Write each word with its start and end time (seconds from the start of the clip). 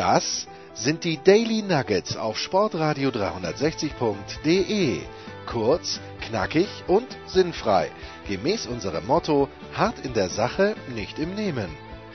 Das 0.00 0.46
sind 0.72 1.04
die 1.04 1.18
Daily 1.22 1.60
Nuggets 1.60 2.16
auf 2.16 2.38
Sportradio 2.38 3.10
360.de. 3.10 5.00
Kurz, 5.44 6.00
knackig 6.22 6.68
und 6.86 7.06
sinnfrei. 7.26 7.90
Gemäß 8.26 8.66
unserem 8.66 9.06
Motto: 9.06 9.50
hart 9.74 9.96
in 10.02 10.14
der 10.14 10.30
Sache, 10.30 10.74
nicht 10.94 11.18
im 11.18 11.34
Nehmen. 11.34 11.68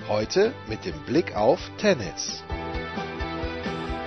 Heute 0.09 0.51
mit 0.67 0.83
dem 0.83 0.95
Blick 1.05 1.35
auf 1.35 1.59
Tennis. 1.77 2.43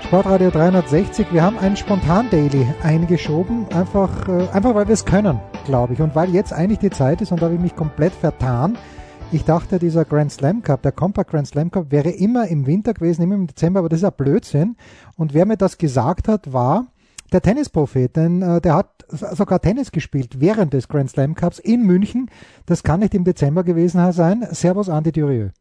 Sportradio 0.06 0.50
360, 0.50 1.32
wir 1.32 1.44
haben 1.44 1.60
ein 1.60 1.76
Spontan-Daily 1.76 2.66
eingeschoben, 2.82 3.68
einfach, 3.72 4.26
äh, 4.26 4.48
einfach 4.48 4.74
weil 4.74 4.88
wir 4.88 4.94
es 4.94 5.04
können, 5.04 5.40
glaube 5.66 5.94
ich. 5.94 6.00
Und 6.00 6.16
weil 6.16 6.30
jetzt 6.30 6.52
eigentlich 6.52 6.80
die 6.80 6.90
Zeit 6.90 7.20
ist 7.20 7.30
und 7.30 7.40
da 7.40 7.44
habe 7.44 7.54
ich 7.54 7.60
mich 7.60 7.76
komplett 7.76 8.12
vertan. 8.12 8.76
Ich 9.30 9.44
dachte, 9.44 9.78
dieser 9.78 10.06
Grand 10.06 10.32
Slam 10.32 10.62
Cup, 10.62 10.80
der 10.80 10.92
Compact 10.92 11.30
Grand 11.30 11.46
Slam 11.46 11.70
Cup, 11.70 11.90
wäre 11.90 12.08
immer 12.08 12.48
im 12.48 12.66
Winter 12.66 12.94
gewesen, 12.94 13.20
immer 13.20 13.34
im 13.34 13.46
Dezember, 13.46 13.80
aber 13.80 13.90
das 13.90 13.98
ist 13.98 14.04
ja 14.04 14.10
Blödsinn. 14.10 14.74
Und 15.16 15.34
wer 15.34 15.44
mir 15.44 15.58
das 15.58 15.76
gesagt 15.76 16.28
hat, 16.28 16.50
war 16.54 16.86
der 17.30 17.42
Tennisprophet, 17.42 18.16
denn 18.16 18.40
äh, 18.40 18.62
der 18.62 18.74
hat 18.74 19.04
sogar 19.08 19.60
Tennis 19.60 19.92
gespielt 19.92 20.40
während 20.40 20.72
des 20.72 20.88
Grand 20.88 21.10
Slam 21.10 21.34
Cups 21.34 21.58
in 21.58 21.82
München. 21.82 22.30
Das 22.64 22.82
kann 22.82 23.00
nicht 23.00 23.12
im 23.12 23.24
Dezember 23.24 23.64
gewesen 23.64 24.12
sein. 24.12 24.46
Servus, 24.52 24.88
Andi 24.88 25.12
Durieux. 25.12 25.52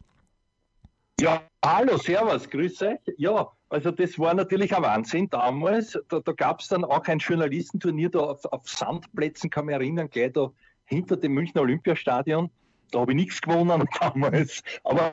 Ja, 1.19 1.41
hallo, 1.65 1.97
servus, 1.97 2.49
grüße. 2.49 2.99
Ja, 3.17 3.51
also 3.67 3.91
das 3.91 4.17
war 4.17 4.33
natürlich 4.33 4.73
ein 4.73 4.83
Wahnsinn 4.83 5.29
damals. 5.29 5.99
Da, 6.07 6.21
da 6.21 6.31
gab 6.31 6.61
es 6.61 6.69
dann 6.69 6.85
auch 6.85 7.03
ein 7.05 7.17
Journalistenturnier 7.17 8.11
da 8.11 8.19
auf, 8.19 8.45
auf 8.45 8.69
Sandplätzen, 8.69 9.49
kann 9.49 9.65
mich 9.65 9.75
erinnern, 9.75 10.09
gleich 10.09 10.31
da 10.31 10.51
hinter 10.85 11.17
dem 11.17 11.33
Münchner 11.33 11.63
Olympiastadion. 11.63 12.49
Da 12.91 12.99
habe 12.99 13.11
ich 13.11 13.16
nichts 13.16 13.41
gewonnen 13.41 13.88
damals. 13.99 14.63
Aber 14.83 15.11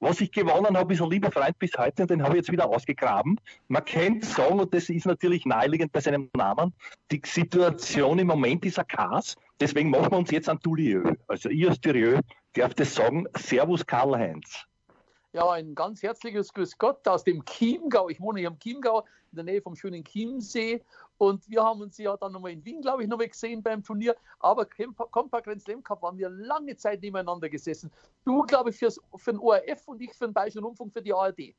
was 0.00 0.20
ich 0.20 0.30
gewonnen 0.30 0.76
habe, 0.76 0.92
ist 0.92 1.00
ein 1.00 1.10
lieber 1.10 1.30
Freund 1.30 1.58
bis 1.58 1.72
heute 1.78 2.02
und 2.02 2.10
den 2.10 2.22
habe 2.22 2.34
ich 2.34 2.42
jetzt 2.42 2.52
wieder 2.52 2.68
ausgegraben. 2.68 3.40
Man 3.68 3.84
kennt 3.84 4.24
sagen, 4.24 4.60
und 4.60 4.74
das 4.74 4.88
ist 4.88 5.06
natürlich 5.06 5.46
naheliegend 5.46 5.92
bei 5.92 6.00
seinem 6.00 6.28
Namen, 6.36 6.74
die 7.10 7.22
Situation 7.24 8.18
im 8.18 8.26
Moment 8.26 8.64
ist 8.64 8.78
ein 8.78 8.86
Chaos. 8.86 9.36
Deswegen 9.60 9.90
machen 9.90 10.10
wir 10.10 10.18
uns 10.18 10.30
jetzt 10.30 10.48
an 10.48 10.60
Toulieu. 10.60 11.14
Also 11.28 11.48
ich 11.48 11.68
als 11.68 11.80
Toulieu 11.80 12.20
darf 12.54 12.74
das 12.74 12.94
sagen. 12.94 13.26
Servus 13.36 13.86
Karl-Heinz. 13.86 14.66
Ja, 15.32 15.50
ein 15.52 15.74
ganz 15.74 16.02
herzliches 16.02 16.52
Grüß 16.52 16.76
Gott 16.76 17.08
aus 17.08 17.24
dem 17.24 17.42
Chiemgau. 17.46 18.10
Ich 18.10 18.20
wohne 18.20 18.40
hier 18.40 18.48
im 18.48 18.58
Chiemgau, 18.58 19.06
in 19.30 19.36
der 19.36 19.44
Nähe 19.44 19.62
vom 19.62 19.74
schönen 19.74 20.04
Chiemsee. 20.04 20.82
Und 21.22 21.48
wir 21.48 21.62
haben 21.62 21.80
uns 21.80 21.98
ja 21.98 22.16
dann 22.16 22.32
nochmal 22.32 22.50
in 22.50 22.64
Wien, 22.64 22.80
glaube 22.80 23.04
ich, 23.04 23.08
nochmal 23.08 23.28
gesehen 23.28 23.62
beim 23.62 23.84
Turnier. 23.84 24.16
Aber 24.40 24.66
Compact 24.66 25.44
Grand 25.44 25.62
Slam 25.62 25.80
Cup 25.80 26.02
waren 26.02 26.18
wir 26.18 26.28
lange 26.28 26.76
Zeit 26.76 27.00
nebeneinander 27.00 27.48
gesessen. 27.48 27.92
Du, 28.24 28.42
glaube 28.42 28.70
ich, 28.70 28.76
fürs, 28.76 29.00
für 29.14 29.30
den 29.30 29.38
ORF 29.38 29.86
und 29.86 30.02
ich 30.02 30.12
für 30.14 30.24
den 30.24 30.34
Bayerischen 30.34 30.64
Rundfunk 30.64 30.92
für 30.92 31.00
die 31.00 31.14
ARD. 31.14 31.54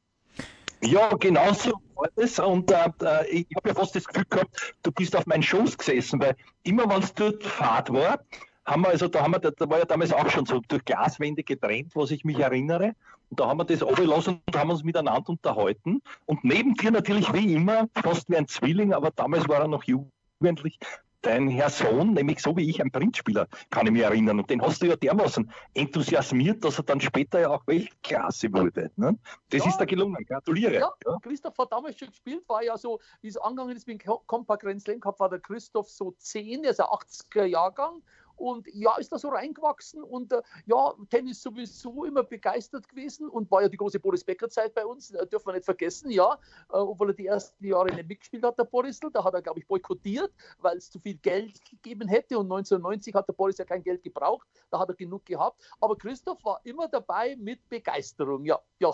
Ja, 0.82 1.16
genau 1.16 1.54
so 1.54 1.72
war 1.96 2.10
es. 2.18 2.40
Und 2.40 2.72
äh, 2.72 2.92
äh 3.04 3.26
ich 3.30 3.48
habe 3.56 3.70
ja 3.70 3.74
fast 3.74 3.96
das 3.96 4.06
Gefühl 4.06 4.26
gehabt, 4.30 4.76
du 4.84 4.92
bist 4.92 5.16
auf 5.16 5.26
meinen 5.28 5.44
Schoß 5.44 5.78
gesessen, 5.78 6.20
weil 6.20 6.36
immer, 6.64 6.84
wenn 6.90 7.02
es 7.02 7.14
dort 7.14 7.42
Fahrt 7.42 7.90
war, 7.94 8.20
haben 8.66 8.82
wir, 8.84 8.90
also 8.90 9.08
da 9.08 9.24
haben 9.24 9.34
wir, 9.34 9.40
da 9.40 9.70
war 9.70 9.80
ja 9.80 9.86
damals 9.86 10.14
auch 10.14 10.30
schon 10.30 10.46
so 10.46 10.62
durch 10.68 10.86
Glaswände 10.86 11.44
getrennt, 11.44 11.96
was 11.96 12.12
ich 12.12 12.24
mich 12.24 12.40
erinnere. 12.40 12.96
Und 13.30 13.40
da 13.40 13.48
haben 13.48 13.58
wir 13.58 13.66
das 13.66 13.82
runtergelassen 13.82 14.42
und 14.46 14.58
haben 14.58 14.70
uns 14.70 14.84
miteinander 14.84 15.30
unterhalten. 15.30 16.02
Und 16.26 16.44
neben 16.44 16.76
dir 16.76 16.92
natürlich 16.92 17.34
wie 17.34 17.54
immer, 17.54 17.88
fast 18.02 18.30
wie 18.30 18.38
ein 18.38 18.48
Zwilling, 18.48 18.94
aber 18.94 19.12
damals 19.12 19.48
war 19.48 19.62
er 19.62 19.68
noch 19.68 19.84
jugendlich, 19.84 20.80
dein 21.24 21.48
Herr 21.48 21.70
Sohn, 21.70 22.14
nämlich 22.14 22.42
so 22.42 22.56
wie 22.56 22.70
ich, 22.70 22.82
ein 22.82 22.92
Printspieler, 22.92 23.48
kann 23.70 23.88
ich 23.88 23.94
mich 23.94 24.04
erinnern. 24.04 24.40
Und 24.40 24.50
den 24.50 24.62
hast 24.62 24.82
du 24.82 24.88
ja 24.88 24.96
dermaßen 24.96 25.50
enthusiasmiert, 25.74 26.64
dass 26.64 26.78
er 26.78 26.84
dann 26.84 27.02
später 27.02 27.40
ja 27.40 27.50
auch 27.50 27.66
Weltklasse 27.66 28.52
wurde. 28.54 28.92
Ne? 28.98 29.18
Das 29.50 29.64
ja, 29.64 29.70
ist 29.70 29.78
da 29.78 29.86
gelungen. 29.86 30.24
Gratuliere. 30.26 30.76
Ja, 30.76 30.92
ja. 31.06 31.18
Christoph 31.22 31.58
hat 31.58 31.72
damals 31.72 31.98
schon 31.98 32.10
gespielt, 32.10 32.44
war 32.48 32.62
ja 32.62 32.78
so, 32.78 33.00
wie 33.22 33.30
es 33.30 33.38
angegangen 33.38 33.76
ist 33.76 33.88
mit 33.88 34.04
dem 34.04 34.18
Compact 34.28 34.64
Grand 34.64 34.82
Slam 34.82 35.00
Cup, 35.00 35.20
war 35.20 35.30
der 35.30 35.40
Christoph 35.40 35.90
so 35.90 36.12
10, 36.18 36.66
er 36.66 36.72
ist 36.72 36.82
ein 36.82 36.88
80er 36.88 37.46
Jahrgang 37.46 38.02
und 38.36 38.68
ja, 38.74 38.98
ist 38.98 39.12
da 39.12 39.18
so 39.18 39.30
reingewachsen 39.30 40.04
und 40.04 40.32
äh, 40.34 40.42
ja, 40.66 40.94
Tennis 41.10 41.42
sowieso 41.42 42.06
immer 42.06 42.24
begeistert 42.24 42.88
gewesen 42.88 43.30
und 43.30 43.50
war 43.52 43.62
ja 43.62 43.70
die 43.70 43.78
große 43.78 44.00
Boris 44.00 44.24
Becker 44.24 44.50
Zeit 44.50 44.74
bei 44.74 44.86
uns, 44.86 45.12
äh, 45.12 45.26
dürfen 45.28 45.48
wir 45.48 45.54
nicht 45.54 45.66
vergessen, 45.66 46.12
ja, 46.12 46.34
äh, 46.70 46.78
obwohl 46.78 47.10
er 47.10 47.14
die 47.14 47.28
ersten 47.28 47.66
Jahre 47.66 47.94
nicht 47.94 48.08
mitgespielt 48.08 48.44
hat, 48.44 48.58
der 48.58 48.66
Borisl, 48.66 49.10
da 49.12 49.24
hat 49.24 49.34
er, 49.34 49.42
glaube 49.42 49.60
ich, 49.60 49.68
boykottiert, 49.68 50.32
weil 50.60 50.78
es 50.78 50.90
zu 50.90 51.00
viel 51.00 51.16
Geld 51.16 51.64
gegeben 51.66 52.08
hätte 52.08 52.38
und 52.38 52.46
1990 52.46 53.14
hat 53.14 53.28
der 53.28 53.34
Boris 53.34 53.58
ja 53.58 53.66
kein 53.66 53.84
Geld 53.84 54.04
gebraucht, 54.04 54.48
da 54.70 54.80
hat 54.80 54.90
er 54.90 54.96
genug 54.96 55.26
gehabt, 55.26 55.62
aber 55.80 55.98
Christoph 55.98 56.44
war 56.44 56.60
immer 56.64 56.88
dabei 56.88 57.36
mit 57.36 57.68
Begeisterung, 57.70 58.46
ja, 58.46 58.60
ja. 58.80 58.94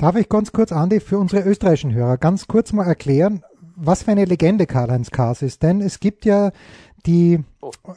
Darf 0.00 0.14
ich 0.14 0.28
ganz 0.28 0.52
kurz, 0.52 0.70
Andi, 0.70 1.00
für 1.00 1.18
unsere 1.18 1.42
österreichischen 1.42 1.92
Hörer 1.92 2.18
ganz 2.18 2.46
kurz 2.46 2.72
mal 2.72 2.86
erklären, 2.86 3.42
was 3.74 4.04
für 4.04 4.12
eine 4.12 4.26
Legende 4.26 4.66
Karl-Heinz 4.66 5.10
Kaas 5.10 5.42
ist? 5.42 5.64
Denn 5.64 5.80
es 5.80 5.98
gibt 5.98 6.24
ja 6.24 6.52
die 7.06 7.44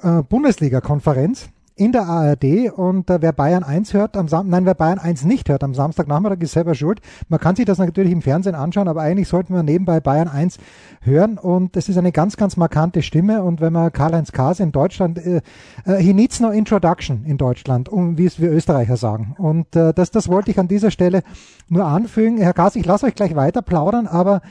äh, 0.03 0.21
Bundesliga-Konferenz 0.23 1.49
in 1.81 1.91
der 1.91 2.03
ARD 2.03 2.71
und 2.75 3.09
äh, 3.09 3.21
wer 3.21 3.31
Bayern 3.31 3.63
1 3.63 3.93
hört 3.93 4.15
am 4.15 4.27
Sam 4.27 4.49
nein, 4.49 4.65
wer 4.65 4.75
Bayern 4.75 4.99
1 4.99 5.23
nicht 5.25 5.49
hört 5.49 5.63
am 5.63 5.73
Samstagnachmittag 5.73 6.39
ist 6.41 6.51
selber 6.51 6.75
schuld. 6.75 7.01
Man 7.27 7.39
kann 7.39 7.55
sich 7.55 7.65
das 7.65 7.79
natürlich 7.79 8.11
im 8.11 8.21
Fernsehen 8.21 8.53
anschauen, 8.53 8.87
aber 8.87 9.01
eigentlich 9.01 9.27
sollten 9.27 9.53
wir 9.55 9.63
nebenbei 9.63 9.99
Bayern 9.99 10.27
1 10.27 10.59
hören 11.01 11.39
und 11.39 11.75
es 11.75 11.89
ist 11.89 11.97
eine 11.97 12.11
ganz, 12.11 12.37
ganz 12.37 12.55
markante 12.55 13.01
Stimme 13.01 13.41
und 13.41 13.61
wenn 13.61 13.73
man 13.73 13.91
Karl-Heinz 13.91 14.31
Kaas 14.31 14.59
in 14.59 14.71
Deutschland, 14.71 15.17
äh, 15.17 15.41
äh, 15.85 15.97
he 15.97 16.13
needs 16.13 16.39
no 16.39 16.49
introduction 16.49 17.25
in 17.25 17.37
Deutschland, 17.37 17.89
um 17.89 18.17
wie 18.17 18.25
es 18.25 18.39
wir 18.39 18.51
Österreicher 18.51 18.97
sagen. 18.97 19.35
Und 19.39 19.75
äh, 19.75 19.91
das, 19.93 20.11
das 20.11 20.27
wollte 20.27 20.51
ich 20.51 20.59
an 20.59 20.67
dieser 20.67 20.91
Stelle 20.91 21.23
nur 21.67 21.85
anfügen. 21.85 22.37
Herr 22.37 22.53
Kaas, 22.53 22.75
ich 22.75 22.85
lasse 22.85 23.07
euch 23.07 23.15
gleich 23.15 23.35
weiter 23.35 23.63
plaudern, 23.63 24.05
aber 24.05 24.41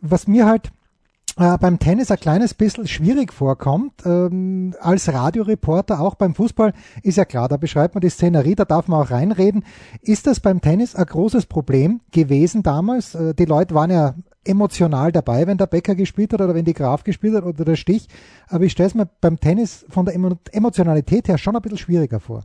was 0.00 0.26
mir 0.26 0.46
halt 0.46 0.72
äh, 1.38 1.56
beim 1.58 1.78
Tennis 1.78 2.10
ein 2.10 2.20
kleines 2.20 2.54
bisschen 2.54 2.86
schwierig 2.86 3.32
vorkommt. 3.32 4.04
Ähm, 4.04 4.74
als 4.80 5.12
Radioreporter, 5.12 6.00
auch 6.00 6.14
beim 6.14 6.34
Fußball, 6.34 6.72
ist 7.02 7.16
ja 7.16 7.24
klar, 7.24 7.48
da 7.48 7.56
beschreibt 7.56 7.94
man 7.94 8.02
die 8.02 8.10
Szenerie, 8.10 8.54
da 8.54 8.64
darf 8.64 8.88
man 8.88 9.00
auch 9.00 9.10
reinreden. 9.10 9.64
Ist 10.02 10.26
das 10.26 10.40
beim 10.40 10.60
Tennis 10.60 10.94
ein 10.94 11.06
großes 11.06 11.46
Problem 11.46 12.00
gewesen 12.10 12.62
damals? 12.62 13.14
Äh, 13.14 13.34
die 13.34 13.46
Leute 13.46 13.74
waren 13.74 13.90
ja 13.90 14.14
emotional 14.44 15.12
dabei, 15.12 15.46
wenn 15.46 15.56
der 15.56 15.66
Becker 15.66 15.94
gespielt 15.94 16.32
hat 16.32 16.40
oder 16.40 16.54
wenn 16.54 16.64
die 16.64 16.74
Graf 16.74 17.04
gespielt 17.04 17.34
hat 17.34 17.44
oder 17.44 17.64
der 17.64 17.76
Stich. 17.76 18.08
Aber 18.48 18.64
ich 18.64 18.72
stelle 18.72 18.88
es 18.88 18.94
mir 18.94 19.08
beim 19.20 19.38
Tennis 19.38 19.86
von 19.88 20.04
der 20.04 20.14
Emotionalität 20.52 21.28
her 21.28 21.38
schon 21.38 21.56
ein 21.56 21.62
bisschen 21.62 21.78
schwieriger 21.78 22.20
vor. 22.20 22.42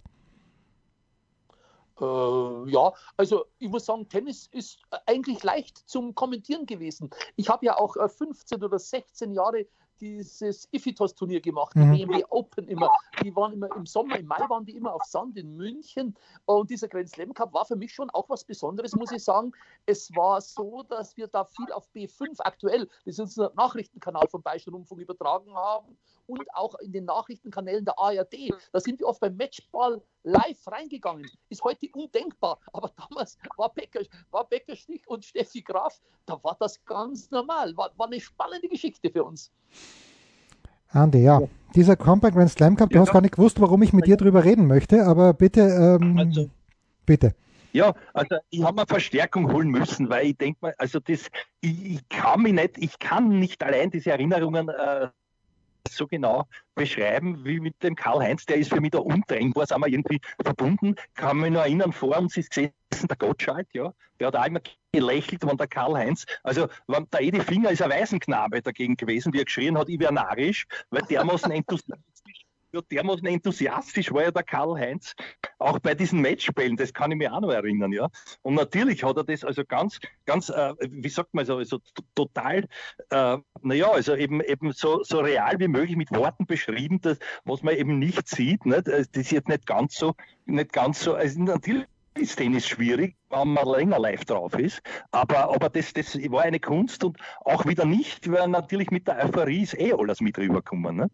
Äh, 1.99 2.71
ja, 2.71 2.93
also 3.15 3.45
ich 3.59 3.69
muss 3.69 3.85
sagen, 3.85 4.07
Tennis 4.09 4.47
ist 4.51 4.79
eigentlich 5.05 5.43
leicht 5.43 5.77
zum 5.89 6.15
Kommentieren 6.15 6.65
gewesen. 6.65 7.09
Ich 7.35 7.49
habe 7.49 7.65
ja 7.65 7.77
auch 7.77 7.95
15 7.95 8.61
äh, 8.61 8.65
oder 8.65 8.79
16 8.79 9.33
Jahre 9.33 9.65
dieses 9.99 10.67
Ifitos-Turnier 10.71 11.41
gemacht, 11.41 11.73
die 11.75 11.79
mhm. 11.79 11.91
BMW 11.91 12.23
Open 12.29 12.67
immer. 12.67 12.91
Die 13.23 13.35
waren 13.35 13.53
immer 13.53 13.75
im 13.75 13.85
Sommer, 13.85 14.19
im 14.19 14.27
Mai 14.27 14.47
waren 14.47 14.65
die 14.65 14.75
immer 14.75 14.93
auf 14.93 15.03
Sand 15.03 15.37
in 15.37 15.55
München. 15.55 16.15
Und 16.45 16.69
dieser 16.69 16.87
Grand 16.87 17.09
Slam 17.09 17.33
Cup 17.33 17.53
war 17.53 17.65
für 17.65 17.75
mich 17.75 17.93
schon 17.93 18.09
auch 18.11 18.29
was 18.29 18.43
Besonderes, 18.43 18.95
muss 18.95 19.11
ich 19.11 19.23
sagen. 19.23 19.51
Es 19.85 20.15
war 20.15 20.39
so, 20.41 20.83
dass 20.83 21.17
wir 21.17 21.27
da 21.27 21.45
viel 21.45 21.71
auf 21.71 21.89
B5 21.95 22.39
aktuell, 22.39 22.87
das 23.05 23.15
ist 23.15 23.19
unser 23.19 23.51
Nachrichtenkanal 23.55 24.27
vom 24.27 24.41
Bayerischen 24.41 24.73
Rundfunk 24.73 25.01
übertragen 25.01 25.53
haben 25.55 25.97
und 26.27 26.53
auch 26.53 26.75
in 26.75 26.91
den 26.91 27.05
Nachrichtenkanälen 27.05 27.85
der 27.85 27.97
ARD. 27.97 28.53
Da 28.71 28.79
sind 28.79 28.99
wir 28.99 29.07
oft 29.07 29.19
beim 29.19 29.35
Matchball 29.35 30.01
live 30.23 30.67
reingegangen. 30.67 31.29
Ist 31.49 31.63
heute 31.63 31.87
undenkbar. 31.93 32.59
Aber 32.73 32.91
damals 33.09 33.37
war 33.55 33.73
Becker, 33.73 34.01
war 34.31 34.47
Becker 34.47 34.75
Stich 34.75 35.07
und 35.07 35.25
Steffi 35.25 35.61
Graf, 35.61 35.99
da 36.25 36.41
war 36.43 36.55
das 36.59 36.83
ganz 36.85 37.31
normal. 37.31 37.75
War, 37.75 37.91
war 37.97 38.07
eine 38.07 38.19
spannende 38.19 38.67
Geschichte 38.67 39.09
für 39.09 39.23
uns. 39.23 39.51
Andi, 40.89 41.23
ja. 41.23 41.41
Dieser 41.75 41.95
Compact 41.95 42.35
Grand 42.35 42.49
Slam 42.49 42.75
Cup, 42.75 42.89
du 42.89 42.95
ja, 42.95 43.01
hast 43.01 43.11
gar 43.11 43.21
nicht 43.21 43.35
gewusst, 43.35 43.59
warum 43.59 43.81
ich 43.81 43.93
mit 43.93 44.07
dir 44.07 44.17
drüber 44.17 44.43
reden 44.43 44.67
möchte, 44.67 45.05
aber 45.05 45.33
bitte, 45.33 45.61
ähm, 45.61 46.17
also, 46.17 46.49
bitte. 47.05 47.35
Ja, 47.73 47.93
also 48.13 48.37
ich 48.49 48.63
habe 48.63 48.81
mir 48.81 48.87
Verstärkung 48.87 49.51
holen 49.51 49.69
müssen, 49.69 50.09
weil 50.09 50.27
ich 50.27 50.37
denke 50.37 50.59
mal, 50.61 50.73
also 50.77 50.99
das, 50.99 51.29
ich, 51.61 51.85
ich, 51.93 52.09
kann 52.09 52.41
mich 52.41 52.53
nicht, 52.53 52.77
ich 52.77 52.97
kann 52.99 53.37
nicht 53.39 53.61
allein 53.61 53.91
diese 53.91 54.11
Erinnerungen 54.11 54.69
äh, 54.69 55.09
so 55.95 56.07
genau 56.07 56.47
beschreiben 56.75 57.43
wie 57.43 57.59
mit 57.59 57.81
dem 57.83 57.95
Karl-Heinz, 57.95 58.45
der 58.45 58.57
ist 58.57 58.69
für 58.69 58.81
mich 58.81 58.91
da 58.91 58.99
untrennbar, 58.99 59.65
sind 59.65 59.79
wir 59.79 59.87
irgendwie 59.87 60.19
verbunden. 60.43 60.95
Kann 61.15 61.37
mich 61.37 61.51
noch 61.51 61.61
erinnern, 61.61 61.91
vor 61.91 62.17
uns 62.17 62.37
ist 62.37 62.51
gesessen 62.51 63.07
der 63.09 63.17
Gottschalk, 63.17 63.67
ja, 63.73 63.93
der 64.19 64.27
hat 64.27 64.35
auch 64.35 64.45
immer 64.45 64.61
gelächelt, 64.91 65.45
wenn 65.45 65.57
der 65.57 65.67
Karl-Heinz, 65.67 66.25
also 66.43 66.67
wenn 66.87 67.07
der 67.11 67.21
Edi 67.21 67.39
Finger 67.41 67.71
ist 67.71 67.81
ein 67.81 67.89
Waisenknabe 67.89 68.61
dagegen 68.61 68.95
gewesen, 68.95 69.33
wie 69.33 69.39
er 69.39 69.45
geschrien 69.45 69.77
hat, 69.77 69.89
ich 69.89 69.99
wäre 69.99 70.13
narrisch, 70.13 70.65
weil 70.89 71.03
dermaßen 71.03 71.51
enthusiastisch 71.51 72.16
ja, 72.77 72.81
dermaßen 72.91 73.25
enthusiastisch 73.27 74.11
war 74.11 74.23
ja 74.23 74.31
der 74.31 74.43
Karl-Heinz, 74.43 75.13
auch 75.59 75.79
bei 75.79 75.95
diesen 75.95 76.21
Matchspielen, 76.21 76.77
das 76.77 76.93
kann 76.93 77.11
ich 77.11 77.17
mir 77.17 77.33
auch 77.33 77.41
noch 77.41 77.51
erinnern, 77.51 77.91
ja. 77.91 78.09
Und 78.41 78.55
natürlich 78.55 79.03
hat 79.03 79.17
er 79.17 79.23
das 79.23 79.43
also 79.43 79.63
ganz, 79.65 79.99
ganz, 80.25 80.49
äh, 80.49 80.73
wie 80.79 81.09
sagt 81.09 81.33
man 81.33 81.45
so, 81.45 81.57
also 81.57 81.79
total, 82.15 82.65
äh, 83.09 83.37
naja, 83.61 83.91
also 83.91 84.15
eben, 84.15 84.41
eben 84.41 84.71
so, 84.71 85.03
so 85.03 85.19
real 85.19 85.59
wie 85.59 85.67
möglich 85.67 85.97
mit 85.97 86.11
Worten 86.11 86.45
beschrieben, 86.45 86.99
das, 87.01 87.17
was 87.43 87.63
man 87.63 87.75
eben 87.75 87.99
nicht 87.99 88.27
sieht, 88.27 88.65
nicht? 88.65 88.87
das 88.87 89.07
ist 89.07 89.31
jetzt 89.31 89.47
nicht 89.47 89.65
ganz 89.65 89.95
so, 89.95 90.13
nicht 90.45 90.71
ganz 90.71 91.01
so, 91.01 91.15
also 91.15 91.41
natürlich 91.41 91.85
ist 92.17 92.37
Tennis 92.37 92.67
schwierig, 92.67 93.15
wenn 93.29 93.49
man 93.49 93.67
länger 93.67 93.99
live 93.99 94.25
drauf 94.25 94.57
ist. 94.57 94.81
Aber, 95.11 95.53
aber 95.53 95.69
das, 95.69 95.93
das 95.93 96.15
war 96.31 96.43
eine 96.43 96.59
Kunst 96.59 97.03
und 97.03 97.17
auch 97.45 97.65
wieder 97.65 97.85
nicht, 97.85 98.31
weil 98.31 98.47
natürlich 98.47 98.89
mit 98.89 99.07
der 99.07 99.23
Euphorie 99.23 99.61
ist 99.61 99.79
eh 99.79 99.93
alles 99.93 100.19
mit 100.21 100.37
rübergekommen. 100.37 100.95
Ne? 100.95 101.09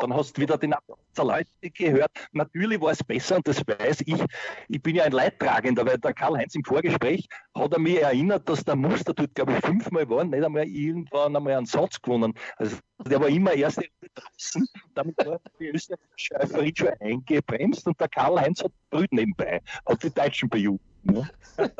Dann 0.00 0.14
hast 0.14 0.36
du 0.36 0.42
wieder 0.42 0.58
den 0.58 0.74
Leute 1.16 1.70
gehört. 1.72 2.10
Natürlich 2.32 2.80
war 2.80 2.92
es 2.92 3.02
besser 3.02 3.36
und 3.36 3.48
das 3.48 3.62
weiß 3.66 4.02
ich. 4.06 4.22
Ich 4.68 4.82
bin 4.82 4.96
ja 4.96 5.04
ein 5.04 5.12
Leidtragender, 5.12 5.86
weil 5.86 5.98
der 5.98 6.12
Karl-Heinz 6.12 6.54
im 6.54 6.64
Vorgespräch 6.64 7.26
hat 7.54 7.72
er 7.72 7.78
mich 7.78 8.00
erinnert, 8.00 8.48
dass 8.48 8.64
der 8.64 8.76
Muster 8.76 9.14
dort, 9.14 9.34
glaube 9.34 9.52
ich, 9.52 9.64
fünfmal 9.64 10.08
war, 10.08 10.24
nicht 10.24 10.44
einmal 10.44 10.66
irgendwann 10.66 11.36
einmal 11.36 11.54
einen 11.54 11.66
Satz 11.66 12.00
gewonnen. 12.00 12.34
Also 12.56 12.76
der 13.04 13.20
war 13.20 13.28
immer 13.28 13.52
erst 13.52 13.80
draußen. 14.14 14.68
Damit 14.94 15.16
war 15.24 15.40
die 15.58 15.68
österreichische 15.68 16.34
Euphorie 16.34 16.74
schon 16.76 16.88
eingebremst 17.00 17.86
und 17.86 18.00
der 18.00 18.08
Karl-Heinz 18.08 18.62
hat 18.62 18.72
brüht 18.90 19.12
nebenbei, 19.12 19.60
hat 19.86 20.02
die 20.02 20.10
Deutschen 20.10 20.48
bejubelt. 20.48 20.85
Ne? 21.06 21.28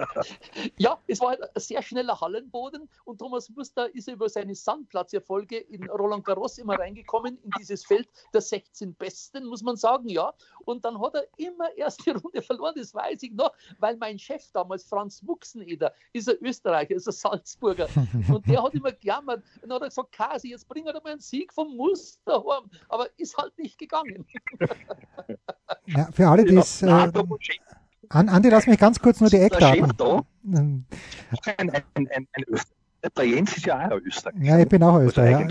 ja, 0.79 0.99
es 1.07 1.21
war 1.21 1.31
halt 1.31 1.43
ein 1.43 1.61
sehr 1.61 1.83
schneller 1.83 2.21
Hallenboden 2.21 2.89
und 3.05 3.19
Thomas 3.19 3.49
Muster 3.51 3.95
ist 3.95 4.09
über 4.09 4.29
seine 4.29 4.55
Sandplatzerfolge 4.55 5.59
in 5.59 5.89
Roland 5.91 6.25
Garros 6.25 6.59
immer 6.59 6.79
reingekommen 6.79 7.39
in 7.43 7.51
dieses 7.59 7.85
Feld 7.85 8.09
der 8.33 8.41
16 8.41 8.95
Besten, 8.95 9.47
muss 9.47 9.63
man 9.63 9.77
sagen, 9.77 10.09
ja. 10.09 10.33
Und 10.65 10.85
dann 10.85 11.01
hat 11.01 11.15
er 11.15 11.27
immer 11.37 11.77
erst 11.77 12.07
die 12.07 12.11
Runde 12.23 12.43
verloren, 12.43 12.75
das 12.77 12.95
weiß 12.95 13.23
ich 13.23 13.33
noch, 13.33 13.53
weil 13.79 13.97
mein 13.97 14.19
Chef 14.19 14.51
damals, 14.53 14.85
Franz 14.85 15.23
Wuchseneder, 15.27 15.93
ist 16.13 16.29
ein 16.29 16.37
Österreicher, 16.41 16.95
ist 16.95 17.09
ein 17.09 17.13
Salzburger. 17.13 17.89
Und 18.29 18.47
der 18.47 18.63
hat 18.63 18.75
immer 18.75 18.93
gejammert 18.93 19.43
und 19.63 19.73
hat 19.73 19.83
gesagt, 19.83 20.13
Kasi, 20.13 20.51
jetzt 20.51 20.69
bring 20.69 20.87
er 20.87 20.95
mal 21.03 21.13
einen 21.13 21.21
Sieg 21.21 21.53
vom 21.53 21.77
Muster 21.77 22.43
heim. 22.45 22.71
Aber 22.89 23.09
ist 23.17 23.37
halt 23.37 23.57
nicht 23.59 23.79
gegangen. 23.79 24.27
Ja, 25.87 26.09
für 26.13 26.29
alle, 26.29 26.45
die 26.45 26.57
es. 26.57 26.83
Äh, 26.83 27.13
Andi, 28.09 28.49
lass 28.49 28.67
mich 28.67 28.79
ganz 28.79 29.01
kurz 29.01 29.21
nur 29.21 29.31
die 29.31 29.39
Eckdaten. 29.39 29.93
Ein, 30.55 30.87
ein, 31.59 31.71
ein, 31.95 32.09
ein 32.33 32.45
der 33.17 33.25
Jens 33.25 33.57
ist 33.57 33.67
ja 33.67 33.89
auch 33.89 34.01
Österreicher. 34.05 34.43
Ja, 34.43 34.59
ich 34.59 34.69
bin 34.69 34.83
auch 34.83 34.99
Österreicher. 34.99 35.49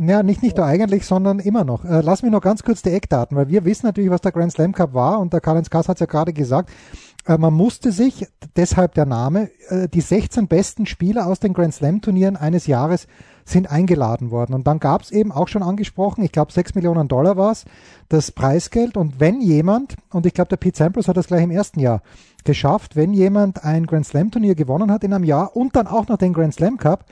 Ja, 0.00 0.22
nicht, 0.22 0.42
nicht 0.42 0.56
nur 0.56 0.66
eigentlich, 0.66 1.06
sondern 1.06 1.38
immer 1.38 1.64
noch. 1.64 1.84
Äh, 1.84 2.00
lass 2.02 2.22
mich 2.22 2.32
noch 2.32 2.42
ganz 2.42 2.62
kurz 2.62 2.82
die 2.82 2.90
Eckdaten, 2.90 3.36
weil 3.36 3.48
wir 3.48 3.64
wissen 3.64 3.86
natürlich, 3.86 4.10
was 4.10 4.20
der 4.20 4.32
Grand 4.32 4.52
Slam 4.52 4.72
Cup 4.72 4.94
war 4.94 5.20
und 5.20 5.32
der 5.32 5.40
Karl-Heinz 5.40 5.70
Kass 5.70 5.88
hat 5.88 5.96
es 5.96 6.00
ja 6.00 6.06
gerade 6.06 6.32
gesagt. 6.32 6.70
Äh, 7.26 7.38
man 7.38 7.54
musste 7.54 7.92
sich, 7.92 8.26
deshalb 8.56 8.94
der 8.94 9.06
Name, 9.06 9.50
äh, 9.68 9.88
die 9.88 10.00
16 10.00 10.48
besten 10.48 10.86
Spieler 10.86 11.26
aus 11.26 11.40
den 11.40 11.54
Grand 11.54 11.74
Slam 11.74 12.02
Turnieren 12.02 12.36
eines 12.36 12.66
Jahres 12.66 13.06
sind 13.44 13.70
eingeladen 13.70 14.30
worden. 14.30 14.54
Und 14.54 14.66
dann 14.66 14.78
gab 14.78 15.02
es 15.02 15.10
eben 15.10 15.32
auch 15.32 15.48
schon 15.48 15.62
angesprochen, 15.62 16.24
ich 16.24 16.32
glaube 16.32 16.52
6 16.52 16.74
Millionen 16.74 17.08
Dollar 17.08 17.36
war 17.36 17.52
es, 17.52 17.64
das 18.08 18.32
Preisgeld. 18.32 18.96
Und 18.96 19.20
wenn 19.20 19.40
jemand, 19.40 19.96
und 20.10 20.26
ich 20.26 20.34
glaube 20.34 20.48
der 20.48 20.56
Pete 20.56 20.78
Sampras 20.78 21.08
hat 21.08 21.16
das 21.16 21.26
gleich 21.26 21.42
im 21.42 21.50
ersten 21.50 21.80
Jahr 21.80 22.02
geschafft, 22.44 22.96
wenn 22.96 23.12
jemand 23.12 23.64
ein 23.64 23.86
Grand 23.86 24.06
Slam 24.06 24.30
Turnier 24.30 24.54
gewonnen 24.54 24.90
hat 24.90 25.04
in 25.04 25.12
einem 25.12 25.24
Jahr 25.24 25.56
und 25.56 25.76
dann 25.76 25.86
auch 25.86 26.08
noch 26.08 26.18
den 26.18 26.32
Grand 26.32 26.54
Slam 26.54 26.76
Cup, 26.76 27.04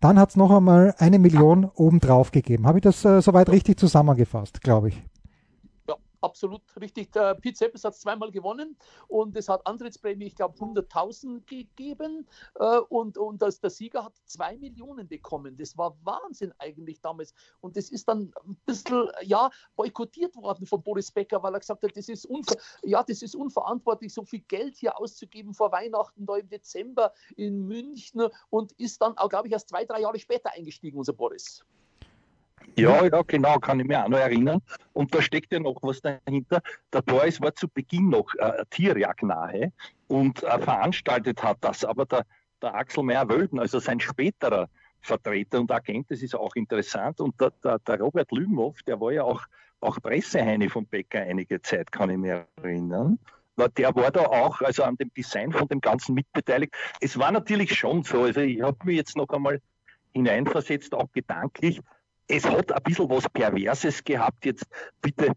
dann 0.00 0.18
hat 0.18 0.30
es 0.30 0.36
noch 0.36 0.50
einmal 0.50 0.94
eine 0.98 1.18
Million 1.18 1.70
obendrauf 1.74 2.30
gegeben. 2.30 2.66
Habe 2.66 2.78
ich 2.78 2.82
das 2.82 3.04
äh, 3.04 3.20
soweit 3.20 3.50
richtig 3.50 3.78
zusammengefasst, 3.78 4.62
glaube 4.62 4.90
ich 4.90 5.02
absolut 6.20 6.62
richtig. 6.80 7.12
Der 7.12 7.34
Pete 7.34 7.56
Seppes 7.56 7.84
hat 7.84 7.96
zweimal 7.96 8.30
gewonnen 8.30 8.76
und 9.06 9.36
es 9.36 9.48
hat 9.48 9.66
Antrittsprämie, 9.66 10.26
ich 10.26 10.36
glaube, 10.36 10.58
100.000 10.58 11.44
gegeben 11.46 12.26
äh, 12.56 12.78
und, 12.88 13.18
und 13.18 13.40
das, 13.40 13.60
der 13.60 13.70
Sieger 13.70 14.04
hat 14.04 14.14
zwei 14.26 14.56
Millionen 14.56 15.08
bekommen. 15.08 15.56
Das 15.56 15.76
war 15.78 15.96
Wahnsinn 16.02 16.52
eigentlich 16.58 17.00
damals. 17.00 17.34
Und 17.60 17.76
das 17.76 17.90
ist 17.90 18.08
dann 18.08 18.32
ein 18.44 18.56
bisschen, 18.66 19.08
ja, 19.22 19.50
boykottiert 19.76 20.36
worden 20.36 20.66
von 20.66 20.82
Boris 20.82 21.12
Becker, 21.12 21.42
weil 21.42 21.54
er 21.54 21.60
gesagt 21.60 21.82
hat, 21.82 21.96
das 21.96 22.08
ist, 22.08 22.28
ja, 22.82 23.02
das 23.02 23.22
ist 23.22 23.36
unverantwortlich, 23.36 24.12
so 24.12 24.24
viel 24.24 24.40
Geld 24.40 24.76
hier 24.76 24.98
auszugeben 24.98 25.54
vor 25.54 25.72
Weihnachten 25.72 26.26
da 26.26 26.36
im 26.36 26.48
Dezember 26.48 27.12
in 27.36 27.66
München 27.66 28.28
und 28.50 28.72
ist 28.72 29.00
dann 29.00 29.14
glaube 29.28 29.48
ich, 29.48 29.52
erst 29.52 29.68
zwei, 29.68 29.84
drei 29.84 30.00
Jahre 30.00 30.18
später 30.18 30.50
eingestiegen, 30.52 30.98
unser 30.98 31.12
Boris. 31.12 31.64
Ja, 32.76 33.04
ja, 33.04 33.22
genau, 33.26 33.58
kann 33.58 33.80
ich 33.80 33.86
mich 33.86 33.96
auch 33.96 34.08
noch 34.08 34.18
erinnern. 34.18 34.60
Und 34.92 35.14
da 35.14 35.22
steckt 35.22 35.52
ja 35.52 35.58
noch 35.58 35.76
was 35.82 36.00
dahinter. 36.00 36.62
Der 36.92 37.02
Boris 37.02 37.40
war 37.40 37.54
zu 37.54 37.68
Beginn 37.68 38.10
noch 38.10 38.34
äh, 38.36 38.64
Tierjagd 38.70 39.22
nahe 39.22 39.72
und 40.06 40.42
äh, 40.42 40.58
veranstaltet 40.58 41.42
hat 41.42 41.58
das. 41.60 41.84
Aber 41.84 42.06
der, 42.06 42.24
der 42.62 42.74
Axel 42.74 43.04
Meyer-Wölden, 43.04 43.58
also 43.58 43.78
sein 43.78 44.00
späterer 44.00 44.68
Vertreter 45.00 45.60
und 45.60 45.70
Agent, 45.70 46.10
das 46.10 46.22
ist 46.22 46.34
auch 46.34 46.54
interessant. 46.54 47.20
Und 47.20 47.40
der, 47.40 47.52
der, 47.62 47.78
der 47.80 48.00
Robert 48.00 48.30
Lügenhoff, 48.32 48.82
der 48.82 49.00
war 49.00 49.12
ja 49.12 49.24
auch, 49.24 49.42
auch 49.80 50.00
Presseheine 50.00 50.70
von 50.70 50.86
Becker 50.86 51.20
einige 51.20 51.60
Zeit, 51.62 51.92
kann 51.92 52.10
ich 52.10 52.18
mich 52.18 52.32
erinnern 52.56 53.18
der 53.66 53.94
war 53.96 54.10
da 54.10 54.24
auch, 54.26 54.60
also 54.60 54.84
an 54.84 54.96
dem 54.96 55.12
Design 55.14 55.50
von 55.50 55.66
dem 55.66 55.80
Ganzen 55.80 56.14
mitbeteiligt. 56.14 56.74
Es 57.00 57.18
war 57.18 57.32
natürlich 57.32 57.74
schon 57.74 58.04
so, 58.04 58.22
also 58.22 58.40
ich 58.40 58.62
habe 58.62 58.78
mich 58.84 58.96
jetzt 58.96 59.16
noch 59.16 59.28
einmal 59.30 59.60
hineinversetzt, 60.12 60.94
auch 60.94 61.10
gedanklich, 61.12 61.80
es 62.28 62.44
hat 62.48 62.72
ein 62.72 62.82
bisschen 62.82 63.08
was 63.10 63.28
Perverses 63.28 64.04
gehabt, 64.04 64.44
jetzt 64.44 64.66
bitte 65.00 65.32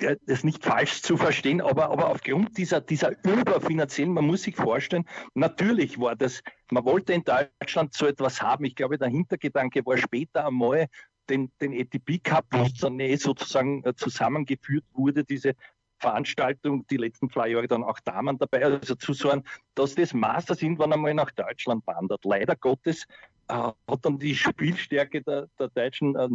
äh, 0.00 0.16
das 0.26 0.44
nicht 0.44 0.64
falsch 0.64 1.02
zu 1.02 1.16
verstehen, 1.16 1.60
aber, 1.60 1.90
aber 1.90 2.08
aufgrund 2.08 2.56
dieser, 2.56 2.80
dieser 2.80 3.12
Überfinanzierung, 3.24 4.14
man 4.14 4.26
muss 4.26 4.42
sich 4.42 4.56
vorstellen, 4.56 5.04
natürlich 5.34 5.98
war 5.98 6.16
das, 6.16 6.42
man 6.70 6.84
wollte 6.84 7.12
in 7.12 7.24
Deutschland 7.24 7.94
so 7.94 8.06
etwas 8.06 8.40
haben. 8.40 8.64
Ich 8.64 8.76
glaube, 8.76 8.98
der 8.98 9.08
Hintergedanke 9.08 9.84
war 9.84 9.96
später 9.96 10.46
einmal 10.46 10.86
den, 11.28 11.50
den 11.60 11.78
ATP 11.78 12.18
Cup, 12.22 12.46
wo 12.50 12.66
dann 12.80 13.00
eh 13.00 13.16
sozusagen 13.16 13.84
äh, 13.84 13.94
zusammengeführt 13.94 14.84
wurde, 14.92 15.24
diese 15.24 15.54
Veranstaltung, 15.98 16.86
die 16.88 16.96
letzten 16.96 17.30
zwei 17.30 17.48
Jahre 17.48 17.68
dann 17.68 17.84
auch 17.84 18.00
Damen 18.00 18.38
dabei, 18.38 18.64
also 18.64 18.94
zu 18.94 19.12
sagen, 19.12 19.44
dass 19.74 19.94
das 19.94 20.14
Masters 20.14 20.62
irgendwann 20.62 20.92
einmal 20.92 21.14
nach 21.14 21.30
Deutschland 21.32 21.86
wandert. 21.86 22.24
Leider 22.24 22.56
Gottes 22.56 23.04
äh, 23.48 23.54
hat 23.54 23.98
dann 24.02 24.18
die 24.18 24.34
Spielstärke 24.34 25.22
der, 25.22 25.48
der 25.58 25.68
Deutschen 25.68 26.16
äh, 26.16 26.28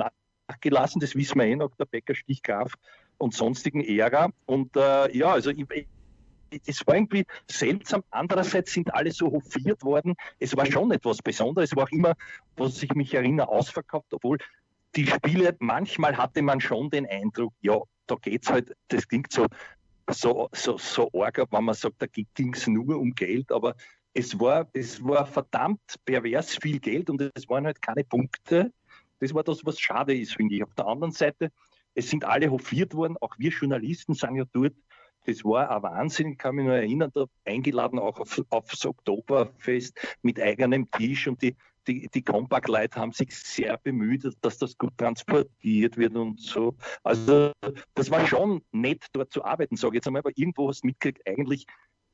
nachgelassen, 0.47 0.99
das 0.99 1.15
wissen 1.15 1.39
wir 1.39 1.45
eh 1.45 1.55
noch, 1.55 1.75
der 1.75 1.85
Becker 1.85 2.15
Stichgraf 2.15 2.73
und 3.17 3.33
sonstigen 3.33 3.81
Ära. 3.81 4.29
Und 4.45 4.75
äh, 4.75 5.15
ja, 5.15 5.31
also 5.31 5.51
ich, 5.51 5.87
es 6.65 6.85
war 6.85 6.95
irgendwie 6.95 7.25
seltsam. 7.49 8.03
Andererseits 8.11 8.73
sind 8.73 8.93
alle 8.93 9.11
so 9.11 9.31
hofiert 9.31 9.83
worden. 9.83 10.15
Es 10.39 10.55
war 10.55 10.65
schon 10.65 10.91
etwas 10.91 11.17
Besonderes. 11.17 11.71
Es 11.71 11.75
war 11.75 11.85
auch 11.85 11.91
immer, 11.91 12.15
was 12.57 12.81
ich 12.83 12.93
mich 12.93 13.13
erinnere, 13.13 13.47
ausverkauft, 13.47 14.13
obwohl 14.13 14.37
die 14.95 15.07
Spiele, 15.07 15.55
manchmal 15.59 16.17
hatte 16.17 16.41
man 16.41 16.59
schon 16.59 16.89
den 16.89 17.07
Eindruck, 17.07 17.53
ja, 17.61 17.79
da 18.07 18.15
geht 18.15 18.43
es 18.43 18.51
halt, 18.51 18.75
das 18.87 19.07
klingt 19.07 19.31
so, 19.31 19.47
so, 20.09 20.49
so, 20.51 20.77
so 20.77 21.09
arg, 21.13 21.37
wenn 21.51 21.63
man 21.63 21.75
sagt, 21.75 22.01
da 22.01 22.05
ging 22.07 22.53
es 22.53 22.67
nur 22.67 22.97
um 22.99 23.13
Geld, 23.13 23.51
aber 23.51 23.75
es 24.13 24.39
war, 24.39 24.69
es 24.73 25.03
war 25.03 25.25
verdammt 25.25 25.81
pervers 26.05 26.57
viel 26.57 26.79
Geld 26.79 27.09
und 27.09 27.21
es 27.33 27.49
waren 27.49 27.65
halt 27.65 27.81
keine 27.81 28.03
Punkte. 28.03 28.71
Das 29.19 29.33
war 29.33 29.43
das, 29.43 29.65
was 29.65 29.79
schade 29.79 30.15
ist, 30.15 30.35
finde 30.35 30.55
ich. 30.55 30.63
Auf 30.63 30.73
der 30.75 30.85
anderen 30.85 31.13
Seite, 31.13 31.51
es 31.95 32.09
sind 32.09 32.25
alle 32.25 32.51
hofiert 32.51 32.93
worden, 32.93 33.17
auch 33.21 33.35
wir 33.37 33.51
Journalisten 33.51 34.13
sind 34.13 34.35
ja 34.35 34.45
dort. 34.51 34.75
Das 35.25 35.43
war 35.45 35.71
ein 35.71 35.83
Wahnsinn, 35.83 36.33
ich 36.33 36.37
kann 36.37 36.55
mich 36.55 36.65
nur 36.65 36.75
erinnern, 36.75 37.09
da 37.13 37.25
eingeladen 37.45 37.97
auch 37.97 38.19
auf, 38.19 38.41
aufs 38.49 38.85
Oktoberfest 38.85 39.97
mit 40.21 40.39
eigenem 40.39 40.91
Tisch 40.91 41.27
und 41.27 41.41
die, 41.41 41.55
die, 41.87 42.09
die 42.13 42.23
Compact-Leute 42.23 42.99
haben 42.99 43.11
sich 43.11 43.35
sehr 43.35 43.77
bemüht, 43.77 44.29
dass 44.41 44.57
das 44.57 44.77
gut 44.77 44.97
transportiert 44.97 45.97
wird 45.97 46.15
und 46.15 46.39
so. 46.39 46.75
Also 47.03 47.51
das 47.93 48.09
war 48.11 48.25
schon 48.27 48.61
nett, 48.71 49.05
dort 49.13 49.31
zu 49.31 49.43
arbeiten, 49.43 49.75
sage 49.75 49.93
ich 49.93 49.95
jetzt 49.95 50.07
einmal, 50.07 50.21
aber 50.21 50.31
irgendwo 50.35 50.69
hast 50.69 50.83
du 50.83 50.87
mitgekriegt, 50.87 51.27
eigentlich 51.27 51.65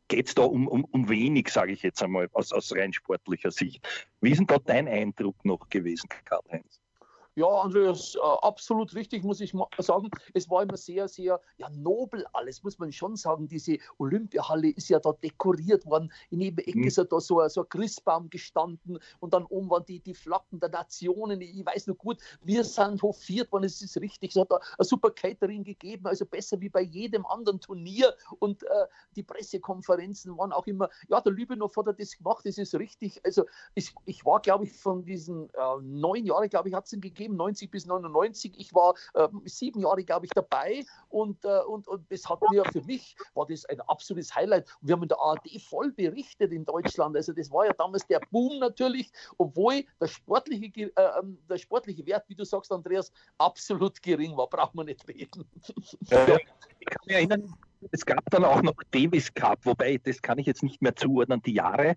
geht 0.07 0.27
es 0.27 0.35
da 0.35 0.43
um, 0.43 0.67
um, 0.67 0.83
um 0.85 1.07
wenig, 1.07 1.49
sage 1.49 1.71
ich 1.71 1.83
jetzt 1.83 2.01
einmal, 2.01 2.27
aus, 2.33 2.51
aus 2.51 2.75
rein 2.75 2.93
sportlicher 2.93 3.51
Sicht. 3.51 3.87
Wie 4.21 4.31
ist 4.31 4.39
denn 4.39 4.47
da 4.47 4.57
dein 4.57 4.87
Eindruck 4.87 5.45
noch 5.45 5.69
gewesen, 5.69 6.09
Karl-Heinz? 6.25 6.81
Ja, 7.35 7.47
Andreas, 7.47 8.15
äh, 8.15 8.19
absolut 8.19 8.93
richtig, 8.95 9.23
muss 9.23 9.39
ich 9.39 9.53
sagen. 9.77 10.09
Es 10.33 10.49
war 10.49 10.63
immer 10.63 10.77
sehr, 10.77 11.07
sehr 11.07 11.39
ja, 11.57 11.69
nobel 11.69 12.25
alles, 12.33 12.63
muss 12.63 12.79
man 12.79 12.91
schon 12.91 13.15
sagen. 13.15 13.47
Diese 13.47 13.77
Olympiahalle 13.97 14.69
ist 14.69 14.89
ja 14.89 14.99
da 14.99 15.13
dekoriert 15.13 15.85
worden. 15.85 16.11
In 16.31 16.41
jedem 16.41 16.59
Eck 16.59 16.75
mhm. 16.75 16.83
ist 16.83 16.97
ja 16.97 17.03
da 17.03 17.19
so, 17.19 17.47
so 17.47 17.61
ein 17.61 17.69
Christbaum 17.69 18.29
gestanden 18.29 18.99
und 19.19 19.33
dann 19.33 19.45
oben 19.45 19.69
waren 19.69 19.85
die, 19.85 19.99
die 19.99 20.13
Flaggen 20.13 20.59
der 20.59 20.69
Nationen. 20.69 21.41
Ich 21.41 21.65
weiß 21.65 21.87
noch 21.87 21.97
gut, 21.97 22.17
wir 22.41 22.63
sind 22.63 23.01
hofiert 23.01 23.51
worden, 23.51 23.65
es 23.65 23.81
ist 23.81 23.97
richtig. 23.97 24.31
Es 24.31 24.41
hat 24.41 24.51
da 24.51 24.59
ein 24.77 24.85
super 24.85 25.11
Catering 25.11 25.63
gegeben, 25.63 26.07
also 26.07 26.25
besser 26.25 26.59
wie 26.59 26.69
bei 26.69 26.81
jedem 26.81 27.25
anderen 27.25 27.59
Turnier. 27.59 28.13
Und 28.39 28.63
äh, 28.63 28.67
die 29.15 29.23
Pressekonferenzen 29.23 30.37
waren 30.37 30.51
auch 30.51 30.67
immer, 30.67 30.89
ja, 31.07 31.21
der 31.21 31.31
Lübenow 31.31 31.75
hat 31.75 31.99
das 31.99 32.17
gemacht, 32.17 32.45
das 32.45 32.57
ist 32.57 32.75
richtig. 32.75 33.21
Also 33.23 33.45
ich, 33.75 33.93
ich 34.05 34.25
war, 34.25 34.41
glaube 34.41 34.65
ich, 34.65 34.73
von 34.73 35.03
diesen 35.03 35.49
äh, 35.49 35.81
neun 35.81 36.25
Jahren, 36.25 36.49
glaube 36.49 36.69
ich, 36.69 36.75
hat 36.75 36.85
es 36.85 36.93
ihn 36.93 37.01
gegeben 37.01 37.28
97 37.29 37.71
bis 37.71 37.85
99. 37.85 38.53
Ich 38.57 38.73
war 38.73 38.93
äh, 39.13 39.27
sieben 39.45 39.81
Jahre, 39.81 40.03
glaube 40.03 40.25
ich, 40.25 40.31
dabei 40.31 40.83
und, 41.09 41.43
äh, 41.45 41.59
und, 41.67 41.87
und 41.87 42.11
das 42.11 42.27
hat 42.29 42.39
mir 42.51 42.63
für 42.65 42.81
mich, 42.83 43.15
war 43.33 43.45
das 43.45 43.65
ein 43.65 43.81
absolutes 43.81 44.35
Highlight. 44.35 44.67
wir 44.81 44.93
haben 44.93 45.03
in 45.03 45.09
der 45.09 45.19
ARD 45.19 45.61
voll 45.61 45.91
berichtet 45.91 46.51
in 46.51 46.65
Deutschland. 46.65 47.15
Also 47.15 47.33
das 47.33 47.51
war 47.51 47.65
ja 47.65 47.73
damals 47.73 48.05
der 48.07 48.21
Boom 48.31 48.59
natürlich, 48.59 49.11
obwohl 49.37 49.83
der 49.99 50.07
sportliche, 50.07 50.71
äh, 50.75 51.19
ähm, 51.19 51.37
der 51.49 51.57
sportliche 51.57 52.05
Wert, 52.05 52.25
wie 52.27 52.35
du 52.35 52.45
sagst, 52.45 52.71
Andreas, 52.71 53.11
absolut 53.37 54.01
gering 54.01 54.35
war. 54.37 54.47
Braucht 54.47 54.75
man 54.75 54.87
nicht 54.87 55.07
reden. 55.07 55.45
Ja, 56.09 56.37
ich 56.79 56.85
kann 56.85 57.01
mich 57.05 57.15
erinnern, 57.15 57.53
es 57.91 58.05
gab 58.05 58.29
dann 58.29 58.43
auch 58.43 58.61
noch 58.61 58.75
Davis 58.91 59.33
Cup, 59.33 59.65
wobei 59.65 59.97
das 59.97 60.21
kann 60.21 60.37
ich 60.37 60.45
jetzt 60.45 60.63
nicht 60.63 60.81
mehr 60.81 60.95
zuordnen, 60.95 61.41
die 61.41 61.53
Jahre. 61.53 61.95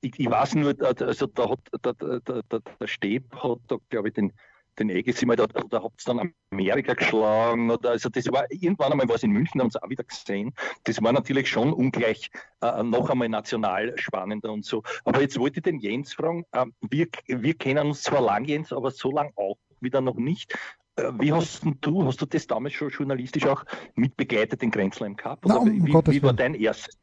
Ich, 0.00 0.18
ich 0.18 0.30
weiß 0.30 0.54
nur, 0.54 0.74
also 0.80 1.26
da 1.26 1.50
hat 1.50 1.60
der, 1.84 2.20
der, 2.20 2.42
der, 2.42 2.60
der 2.60 2.86
Steb 2.86 3.34
hat 3.34 3.58
glaube 3.88 4.08
ich, 4.08 4.14
den 4.14 4.32
den 4.78 4.90
Egges 4.90 5.22
immer, 5.22 5.36
da, 5.36 5.46
da 5.46 5.82
habt 5.82 6.06
ihr 6.06 6.14
dann 6.14 6.32
Amerika 6.50 6.94
geschlagen. 6.94 7.70
Oder, 7.70 7.90
also 7.90 8.08
das 8.08 8.26
war 8.30 8.46
irgendwann 8.50 8.92
einmal 8.92 9.08
was 9.08 9.22
in 9.22 9.30
München, 9.30 9.60
haben 9.60 9.70
sie 9.70 9.82
auch 9.82 9.88
wieder 9.88 10.04
gesehen. 10.04 10.54
Das 10.84 11.02
war 11.02 11.12
natürlich 11.12 11.48
schon 11.48 11.72
ungleich 11.72 12.30
äh, 12.60 12.82
noch 12.82 13.10
einmal 13.10 13.28
national 13.28 13.96
spannender 13.98 14.52
und 14.52 14.64
so. 14.64 14.82
Aber 15.04 15.20
jetzt 15.20 15.38
wollte 15.38 15.60
ich 15.60 15.64
den 15.64 15.78
Jens 15.78 16.14
fragen, 16.14 16.44
äh, 16.52 16.66
wir, 16.88 17.08
wir 17.26 17.54
kennen 17.54 17.86
uns 17.88 18.02
zwar 18.02 18.20
lang, 18.20 18.44
Jens, 18.44 18.72
aber 18.72 18.90
so 18.90 19.10
lang 19.10 19.32
auch 19.36 19.56
wieder 19.80 20.00
noch 20.00 20.16
nicht. 20.16 20.54
Äh, 20.96 21.12
wie 21.18 21.32
hast 21.32 21.62
du, 21.80 22.06
hast 22.06 22.20
du 22.20 22.26
das 22.26 22.46
damals 22.46 22.74
schon 22.74 22.90
journalistisch 22.90 23.46
auch 23.46 23.64
mitbegleitet, 23.94 24.62
den 24.62 24.70
Grenzler 24.70 25.06
im 25.06 25.16
Cup? 25.16 25.44
Oder 25.44 25.54
Na, 25.54 25.60
um 25.60 25.86
wie, 25.86 25.92
wie 26.12 26.22
war 26.22 26.32
dein 26.32 26.54
erstes? 26.54 26.96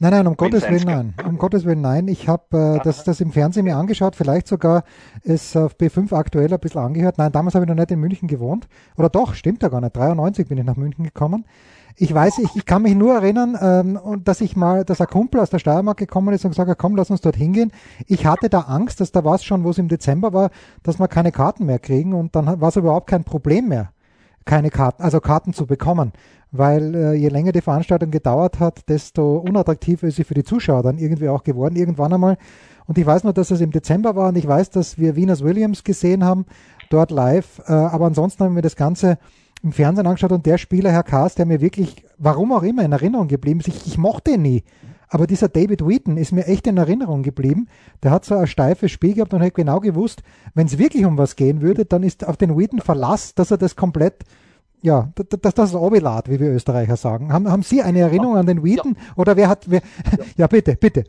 Nein, 0.00 0.10
nein, 0.10 0.26
um 0.26 0.36
Gottes 0.36 0.68
Willen 0.68 0.84
nein. 0.84 1.14
Um 1.24 1.38
Gottes 1.38 1.64
Willen 1.64 1.80
nein. 1.80 2.08
Ich 2.08 2.28
habe 2.28 2.78
äh, 2.78 2.84
das, 2.84 3.04
das 3.04 3.20
im 3.20 3.30
Fernsehen 3.30 3.64
mir 3.64 3.76
angeschaut, 3.76 4.16
vielleicht 4.16 4.48
sogar 4.48 4.84
es 5.22 5.56
auf 5.56 5.76
B5 5.76 6.12
aktuell 6.12 6.52
ein 6.52 6.60
bisschen 6.60 6.80
angehört. 6.80 7.18
Nein, 7.18 7.30
damals 7.30 7.54
habe 7.54 7.64
ich 7.64 7.68
noch 7.68 7.76
nicht 7.76 7.90
in 7.90 8.00
München 8.00 8.28
gewohnt. 8.28 8.66
Oder 8.96 9.08
doch, 9.08 9.34
stimmt 9.34 9.62
ja 9.62 9.68
gar 9.68 9.80
nicht. 9.80 9.96
93 9.96 10.48
bin 10.48 10.58
ich 10.58 10.64
nach 10.64 10.76
München 10.76 11.04
gekommen. 11.04 11.44
Ich 11.96 12.12
weiß, 12.12 12.38
ich, 12.38 12.56
ich 12.56 12.66
kann 12.66 12.82
mich 12.82 12.96
nur 12.96 13.14
erinnern, 13.14 13.56
ähm, 13.60 14.22
dass 14.24 14.40
ich 14.40 14.56
mal, 14.56 14.84
dass 14.84 15.00
ein 15.00 15.06
Kumpel 15.06 15.40
aus 15.40 15.50
der 15.50 15.60
Steiermark 15.60 15.96
gekommen 15.96 16.34
ist 16.34 16.44
und 16.44 16.50
gesagt 16.50 16.68
hat, 16.68 16.78
komm, 16.78 16.96
lass 16.96 17.10
uns 17.10 17.20
dort 17.20 17.36
hingehen. 17.36 17.70
Ich 18.08 18.26
hatte 18.26 18.48
da 18.48 18.62
Angst, 18.62 19.00
dass 19.00 19.12
da 19.12 19.24
war 19.24 19.36
es 19.36 19.44
schon, 19.44 19.62
wo 19.62 19.70
es 19.70 19.78
im 19.78 19.86
Dezember 19.86 20.32
war, 20.32 20.50
dass 20.82 20.98
wir 20.98 21.06
keine 21.06 21.30
Karten 21.30 21.66
mehr 21.66 21.78
kriegen 21.78 22.12
und 22.12 22.34
dann 22.34 22.60
war 22.60 22.68
es 22.68 22.76
überhaupt 22.76 23.08
kein 23.08 23.22
Problem 23.22 23.68
mehr 23.68 23.93
keine 24.44 24.70
Karten, 24.70 25.02
also 25.02 25.20
Karten 25.20 25.52
zu 25.52 25.66
bekommen 25.66 26.12
weil 26.56 26.94
äh, 26.94 27.14
je 27.14 27.28
länger 27.28 27.50
die 27.50 27.60
Veranstaltung 27.60 28.12
gedauert 28.12 28.60
hat, 28.60 28.88
desto 28.88 29.38
unattraktiver 29.38 30.06
ist 30.06 30.16
sie 30.16 30.24
für 30.24 30.34
die 30.34 30.44
Zuschauer 30.44 30.84
dann 30.84 30.98
irgendwie 30.98 31.28
auch 31.28 31.42
geworden, 31.42 31.74
irgendwann 31.74 32.12
einmal. 32.12 32.38
Und 32.86 32.96
ich 32.96 33.04
weiß 33.04 33.24
nur, 33.24 33.32
dass 33.32 33.50
es 33.50 33.60
im 33.60 33.72
Dezember 33.72 34.14
war 34.14 34.28
und 34.28 34.36
ich 34.36 34.46
weiß, 34.46 34.70
dass 34.70 34.96
wir 34.96 35.16
Venus 35.16 35.42
Williams 35.42 35.82
gesehen 35.82 36.22
haben, 36.22 36.46
dort 36.90 37.10
live, 37.10 37.60
äh, 37.66 37.72
aber 37.72 38.06
ansonsten 38.06 38.44
haben 38.44 38.54
wir 38.54 38.62
das 38.62 38.76
Ganze 38.76 39.18
im 39.64 39.72
Fernsehen 39.72 40.06
angeschaut 40.06 40.30
und 40.30 40.46
der 40.46 40.58
Spieler, 40.58 40.92
Herr 40.92 41.02
Kaas, 41.02 41.34
der 41.34 41.46
mir 41.46 41.60
wirklich, 41.60 42.04
warum 42.18 42.52
auch 42.52 42.62
immer, 42.62 42.84
in 42.84 42.92
Erinnerung 42.92 43.26
geblieben 43.26 43.58
ist, 43.58 43.68
ich, 43.68 43.86
ich 43.88 43.98
mochte 43.98 44.32
ihn 44.32 44.42
nie. 44.42 44.62
Aber 45.14 45.28
dieser 45.28 45.48
David 45.48 45.86
Wheaton 45.86 46.16
ist 46.16 46.32
mir 46.32 46.44
echt 46.48 46.66
in 46.66 46.76
Erinnerung 46.76 47.22
geblieben. 47.22 47.68
Der 48.02 48.10
hat 48.10 48.24
so 48.24 48.34
ein 48.34 48.48
steifes 48.48 48.90
Spiel 48.90 49.14
gehabt 49.14 49.32
und 49.32 49.44
hat 49.44 49.54
genau 49.54 49.78
gewusst, 49.78 50.24
wenn 50.54 50.66
es 50.66 50.76
wirklich 50.76 51.04
um 51.04 51.16
was 51.16 51.36
gehen 51.36 51.60
würde, 51.60 51.84
dann 51.84 52.02
ist 52.02 52.26
auf 52.26 52.36
den 52.36 52.58
Wheaton 52.58 52.80
Verlass, 52.80 53.32
dass 53.32 53.52
er 53.52 53.56
das 53.56 53.76
komplett 53.76 54.24
ja, 54.82 55.12
das, 55.14 55.54
das 55.54 55.70
ist 55.70 55.76
Obelat, 55.76 56.28
wie 56.28 56.40
wir 56.40 56.50
Österreicher 56.50 56.96
sagen. 56.96 57.32
Haben, 57.32 57.48
haben 57.48 57.62
Sie 57.62 57.80
eine 57.80 58.00
Erinnerung 58.00 58.36
an 58.36 58.46
den 58.46 58.64
Wheaton? 58.64 58.96
Ja. 58.96 59.12
Oder 59.14 59.36
wer 59.36 59.48
hat, 59.48 59.70
wer, 59.70 59.82
ja 60.36 60.46
bitte, 60.48 60.74
bitte. 60.74 61.04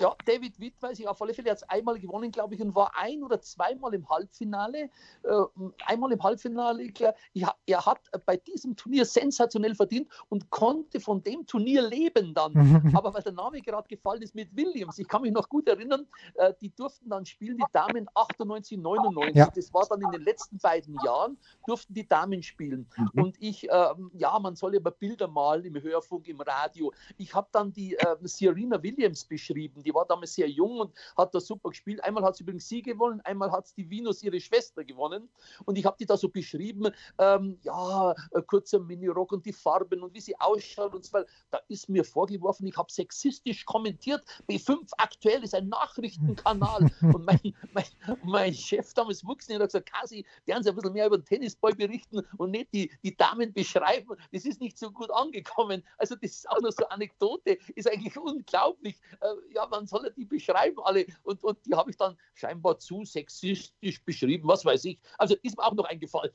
Ja, 0.00 0.14
David 0.24 0.58
Witt 0.60 0.80
weiß 0.80 0.98
ich 0.98 1.08
auf 1.08 1.20
alle 1.20 1.34
Fälle, 1.34 1.50
hat 1.50 1.58
es 1.58 1.62
einmal 1.64 1.98
gewonnen, 1.98 2.30
glaube 2.30 2.54
ich, 2.54 2.60
und 2.60 2.74
war 2.74 2.92
ein 2.96 3.22
oder 3.22 3.40
zweimal 3.40 3.94
im 3.94 4.08
Halbfinale. 4.08 4.90
Äh, 5.22 5.44
einmal 5.86 6.12
im 6.12 6.22
Halbfinale. 6.22 6.88
Ja, 7.32 7.54
er 7.66 7.86
hat 7.86 8.00
bei 8.26 8.36
diesem 8.36 8.76
Turnier 8.76 9.04
sensationell 9.04 9.74
verdient 9.74 10.08
und 10.28 10.50
konnte 10.50 11.00
von 11.00 11.22
dem 11.22 11.46
Turnier 11.46 11.82
leben 11.82 12.34
dann. 12.34 12.52
Aber 12.96 13.12
weil 13.14 13.22
der 13.22 13.32
Name 13.32 13.60
gerade 13.60 13.88
gefallen 13.88 14.22
ist 14.22 14.34
mit 14.34 14.54
Williams, 14.56 14.98
ich 14.98 15.08
kann 15.08 15.22
mich 15.22 15.32
noch 15.32 15.48
gut 15.48 15.68
erinnern, 15.68 16.06
äh, 16.34 16.52
die 16.60 16.70
durften 16.74 17.08
dann 17.08 17.26
spielen, 17.26 17.56
die 17.56 17.64
Damen 17.72 18.08
98, 18.14 18.78
99. 18.78 19.36
Ja. 19.36 19.50
Das 19.54 19.72
war 19.72 19.86
dann 19.88 20.00
in 20.02 20.10
den 20.10 20.22
letzten 20.22 20.58
beiden 20.58 20.96
Jahren, 21.04 21.36
durften 21.66 21.94
die 21.94 22.06
Damen 22.06 22.42
spielen. 22.42 22.88
Mhm. 22.96 23.22
Und 23.22 23.36
ich, 23.40 23.68
äh, 23.68 23.94
ja, 24.14 24.38
man 24.38 24.56
soll 24.56 24.76
aber 24.76 24.90
Bilder 24.90 25.28
malen 25.28 25.64
im 25.64 25.82
Hörfunk, 25.82 26.28
im 26.28 26.40
Radio. 26.40 26.92
Ich 27.16 27.34
habe 27.34 27.48
dann 27.52 27.72
die 27.72 27.94
äh, 27.94 28.16
Serena 28.22 28.82
Williams 28.82 29.24
beschrieben 29.24 29.84
die 29.88 29.94
war 29.94 30.04
damals 30.06 30.34
sehr 30.34 30.48
jung 30.48 30.80
und 30.80 30.92
hat 31.16 31.34
da 31.34 31.40
super 31.40 31.70
gespielt. 31.70 32.04
Einmal 32.04 32.22
hat 32.22 32.36
sie 32.36 32.42
übrigens 32.42 32.68
sie 32.68 32.82
gewonnen, 32.82 33.20
einmal 33.22 33.50
hat 33.50 33.66
die 33.76 33.88
Venus 33.88 34.22
ihre 34.22 34.38
Schwester 34.38 34.84
gewonnen. 34.84 35.28
Und 35.64 35.78
ich 35.78 35.84
habe 35.86 35.96
die 35.98 36.04
da 36.04 36.16
so 36.16 36.28
beschrieben, 36.28 36.90
ähm, 37.18 37.58
ja, 37.62 38.14
kurzer 38.46 38.80
Minirock 38.80 39.32
und 39.32 39.46
die 39.46 39.52
Farben 39.52 40.02
und 40.02 40.12
wie 40.12 40.20
sie 40.20 40.38
ausschaut 40.38 40.94
und 40.94 41.04
so 41.04 41.12
weiter. 41.14 41.28
Da 41.50 41.60
ist 41.68 41.88
mir 41.88 42.04
vorgeworfen, 42.04 42.66
ich 42.66 42.76
habe 42.76 42.92
sexistisch 42.92 43.64
kommentiert. 43.64 44.22
B5 44.48 44.90
aktuell 44.98 45.42
ist 45.42 45.54
ein 45.54 45.68
Nachrichtenkanal. 45.68 46.90
und 47.00 47.24
mein, 47.24 47.54
mein, 47.72 47.84
mein 48.24 48.54
Chef 48.54 48.92
damals 48.92 49.24
wuchs 49.24 49.48
und 49.48 49.54
hat 49.54 49.68
gesagt, 49.68 49.90
Kasi, 49.90 50.26
werden 50.44 50.62
Sie 50.62 50.68
ein 50.68 50.76
bisschen 50.76 50.92
mehr 50.92 51.06
über 51.06 51.16
den 51.16 51.24
Tennisball 51.24 51.74
berichten 51.74 52.20
und 52.36 52.50
nicht 52.50 52.74
die, 52.74 52.90
die 53.02 53.16
Damen 53.16 53.52
beschreiben. 53.54 54.16
Das 54.32 54.44
ist 54.44 54.60
nicht 54.60 54.78
so 54.78 54.90
gut 54.90 55.10
angekommen. 55.10 55.82
Also 55.96 56.14
das 56.14 56.32
ist 56.32 56.50
auch 56.50 56.60
noch 56.60 56.72
so 56.72 56.84
eine 56.84 56.90
Anekdote, 56.90 57.58
ist 57.74 57.90
eigentlich 57.90 58.18
unglaublich. 58.18 59.00
Äh, 59.20 59.54
ja, 59.54 59.66
man 59.66 59.77
soll 59.86 60.12
die 60.16 60.24
beschreiben 60.24 60.78
alle. 60.82 61.06
Und, 61.22 61.42
und 61.44 61.58
die 61.66 61.74
habe 61.74 61.90
ich 61.90 61.96
dann 61.96 62.16
scheinbar 62.34 62.78
zu 62.78 63.04
sexistisch 63.04 64.02
beschrieben, 64.04 64.48
was 64.48 64.64
weiß 64.64 64.84
ich. 64.86 64.98
Also 65.18 65.34
ist 65.42 65.56
mir 65.56 65.64
auch 65.64 65.74
noch 65.74 65.84
eingefallen. 65.84 66.32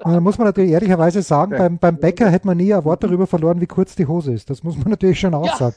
Da 0.00 0.20
muss 0.20 0.38
man 0.38 0.48
natürlich 0.48 0.72
ehrlicherweise 0.72 1.22
sagen, 1.22 1.56
beim, 1.56 1.78
beim 1.78 1.98
Bäcker 1.98 2.30
hätte 2.30 2.46
man 2.46 2.56
nie 2.56 2.72
ein 2.72 2.84
Wort 2.84 3.02
darüber 3.02 3.26
verloren, 3.26 3.60
wie 3.60 3.66
kurz 3.66 3.94
die 3.94 4.06
Hose 4.06 4.32
ist. 4.32 4.50
Das 4.50 4.62
muss 4.62 4.76
man 4.76 4.88
natürlich 4.90 5.20
schon 5.20 5.34
auch 5.34 5.46
ja. 5.46 5.56
sagen. 5.56 5.76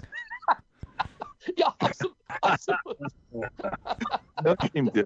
ja, 1.57 1.73
absolut. 1.79 2.15
absolut. 2.41 2.97
Das 4.43 4.67
stimmt 4.67 4.95
ja. 4.95 5.03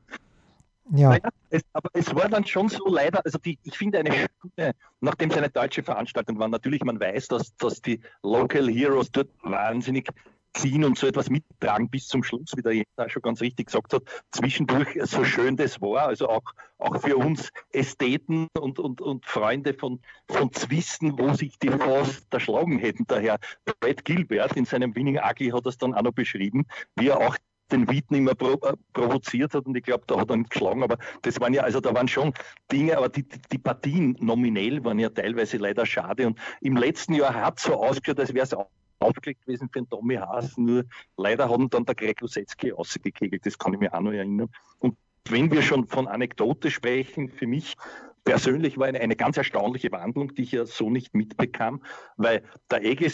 Ja. 0.92 1.10
Naja, 1.10 1.30
es, 1.50 1.62
aber 1.74 1.90
es 1.94 2.14
war 2.16 2.30
dann 2.30 2.46
schon 2.46 2.68
so 2.68 2.88
leider, 2.88 3.24
also 3.24 3.38
die, 3.38 3.60
ich 3.64 3.78
finde 3.78 4.00
eine 4.00 4.12
Stunde, 4.12 4.74
nachdem 5.02 5.30
es 5.30 5.38
eine 5.38 5.50
deutsche 5.50 5.84
Veranstaltung 5.84 6.40
war, 6.40 6.48
natürlich, 6.48 6.84
man 6.84 7.00
weiß, 7.00 7.28
dass, 7.28 7.56
dass 7.58 7.82
die 7.82 8.00
Local 8.24 8.68
Heroes 8.70 9.12
dort 9.12 9.30
wahnsinnig 9.44 10.10
ziehen 10.54 10.84
und 10.84 10.98
so 10.98 11.08
etwas 11.08 11.30
mittragen 11.30 11.90
bis 11.90 12.08
zum 12.08 12.24
Schluss, 12.24 12.52
wie 12.56 12.62
der 12.62 12.74
Jens 12.74 12.88
schon 13.08 13.22
ganz 13.22 13.42
richtig 13.42 13.68
gesagt 13.68 13.94
hat, 13.94 14.04
zwischendurch 14.32 14.90
so 15.04 15.24
schön 15.24 15.58
das 15.58 15.82
war, 15.82 16.08
also 16.08 16.30
auch, 16.30 16.54
auch 16.78 17.02
für 17.02 17.18
uns 17.18 17.50
Ästheten 17.72 18.48
und, 18.60 18.80
und, 18.80 19.02
und 19.02 19.26
Freunde 19.26 19.74
von, 19.74 20.00
von 20.28 20.52
Zwisten, 20.52 21.18
wo 21.18 21.34
sich 21.34 21.58
die 21.60 21.70
fast 21.70 22.34
erschlagen 22.34 22.80
hätten. 22.80 23.06
Daher 23.08 23.38
Brad 23.80 24.06
Gilbert 24.06 24.56
in 24.56 24.66
seinem 24.66 24.96
Winning 24.96 25.20
Ugly 25.20 25.50
hat 25.50 25.66
das 25.66 25.78
dann 25.78 25.94
auch 25.94 26.02
noch 26.02 26.14
beschrieben, 26.14 26.66
wie 26.96 27.10
er 27.10 27.18
auch 27.20 27.38
den 27.72 27.88
Witten 27.90 28.16
immer 28.16 28.36
pro, 28.36 28.54
äh, 28.54 28.74
provoziert 28.94 29.54
hat. 29.54 29.66
Und 29.66 29.76
ich 29.76 29.84
glaube, 29.84 30.04
da 30.08 30.20
hat 30.20 30.30
er 30.30 30.36
ihn 30.36 30.44
geschlagen, 30.44 30.84
aber 30.84 30.98
das 31.22 31.40
waren 31.40 31.54
ja, 31.54 31.64
also 31.64 31.80
da 31.80 31.94
waren 31.94 32.08
schon 32.08 32.34
Dinge, 32.72 32.98
aber 32.98 33.10
die, 33.10 33.24
die, 33.24 33.40
die 33.52 33.58
Partien 33.58 34.18
nominell 34.20 34.84
waren 34.84 35.00
ja 35.00 35.10
teilweise 35.10 35.58
leider 35.58 35.86
schade. 35.86 36.28
Und 36.28 36.40
im 36.62 36.78
letzten 36.78 37.14
Jahr 37.14 37.34
hat 37.34 37.60
es 37.60 37.64
so 37.66 37.74
ausgeschaut, 37.76 38.20
als 38.20 38.34
wäre 38.34 38.44
es 38.44 38.54
auch 38.54 38.70
aufgelegt 39.00 39.46
gewesen 39.46 39.70
für 39.72 39.80
den 39.80 39.90
Tommy 39.90 40.16
Haas, 40.16 40.58
nur 40.58 40.86
leider 41.18 41.50
hat 41.50 41.74
dann 41.74 41.86
der 41.86 41.96
Greg 41.96 42.22
Lusetzky 42.22 42.74
ausgekegelt, 42.74 43.46
das 43.46 43.58
kann 43.58 43.74
ich 43.74 43.80
mir 43.80 43.94
auch 43.94 44.02
noch 44.02 44.12
erinnern. 44.12 44.50
Und 44.80 44.98
wenn 45.28 45.52
wir 45.52 45.62
schon 45.62 45.88
von 45.88 46.08
Anekdote 46.08 46.72
sprechen, 46.72 47.30
für 47.30 47.48
mich 47.48 47.76
persönlich 48.24 48.78
war 48.78 48.88
eine, 48.88 49.00
eine 49.00 49.16
ganz 49.16 49.38
erstaunliche 49.38 49.92
Wandlung, 49.92 50.34
die 50.34 50.44
ich 50.44 50.52
ja 50.52 50.66
so 50.66 50.90
nicht 50.90 51.14
mitbekam, 51.14 51.82
weil 52.18 52.44
der 52.70 52.84
Ege 52.84 53.10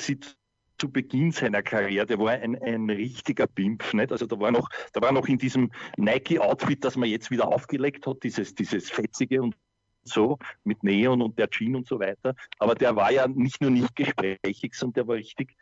zu 0.78 0.92
Beginn 0.92 1.32
seiner 1.32 1.64
Karriere, 1.64 2.06
der 2.06 2.20
war 2.20 2.32
ein, 2.32 2.62
ein 2.62 2.90
richtiger 2.90 3.48
Pimp, 3.48 3.94
nicht? 3.94 4.12
Also 4.12 4.26
da 4.26 4.40
war 4.40 4.52
noch, 4.52 4.70
da 4.94 5.02
war 5.02 5.12
noch 5.12 5.28
in 5.28 5.38
diesem 5.38 5.72
Nike-Outfit, 5.98 6.84
das 6.84 6.98
man 6.98 7.10
jetzt 7.10 7.32
wieder 7.32 7.48
aufgelegt 7.48 8.06
hat, 8.08 8.24
dieses, 8.24 8.56
dieses 8.56 8.90
fetzige 8.90 9.42
und 9.42 9.56
so 10.04 10.38
mit 10.64 10.84
Neon 10.84 11.22
und 11.22 11.40
der 11.40 11.50
Jean 11.50 11.76
und 11.76 11.88
so 11.88 12.00
weiter. 12.00 12.36
Aber 12.60 12.76
der 12.76 12.96
war 12.96 13.12
ja 13.12 13.28
nicht 13.28 13.62
nur 13.62 13.72
nicht 13.72 13.96
gesprächig, 13.96 14.76
sondern 14.76 14.94
der 14.94 15.08
war 15.08 15.16
richtig 15.16 15.56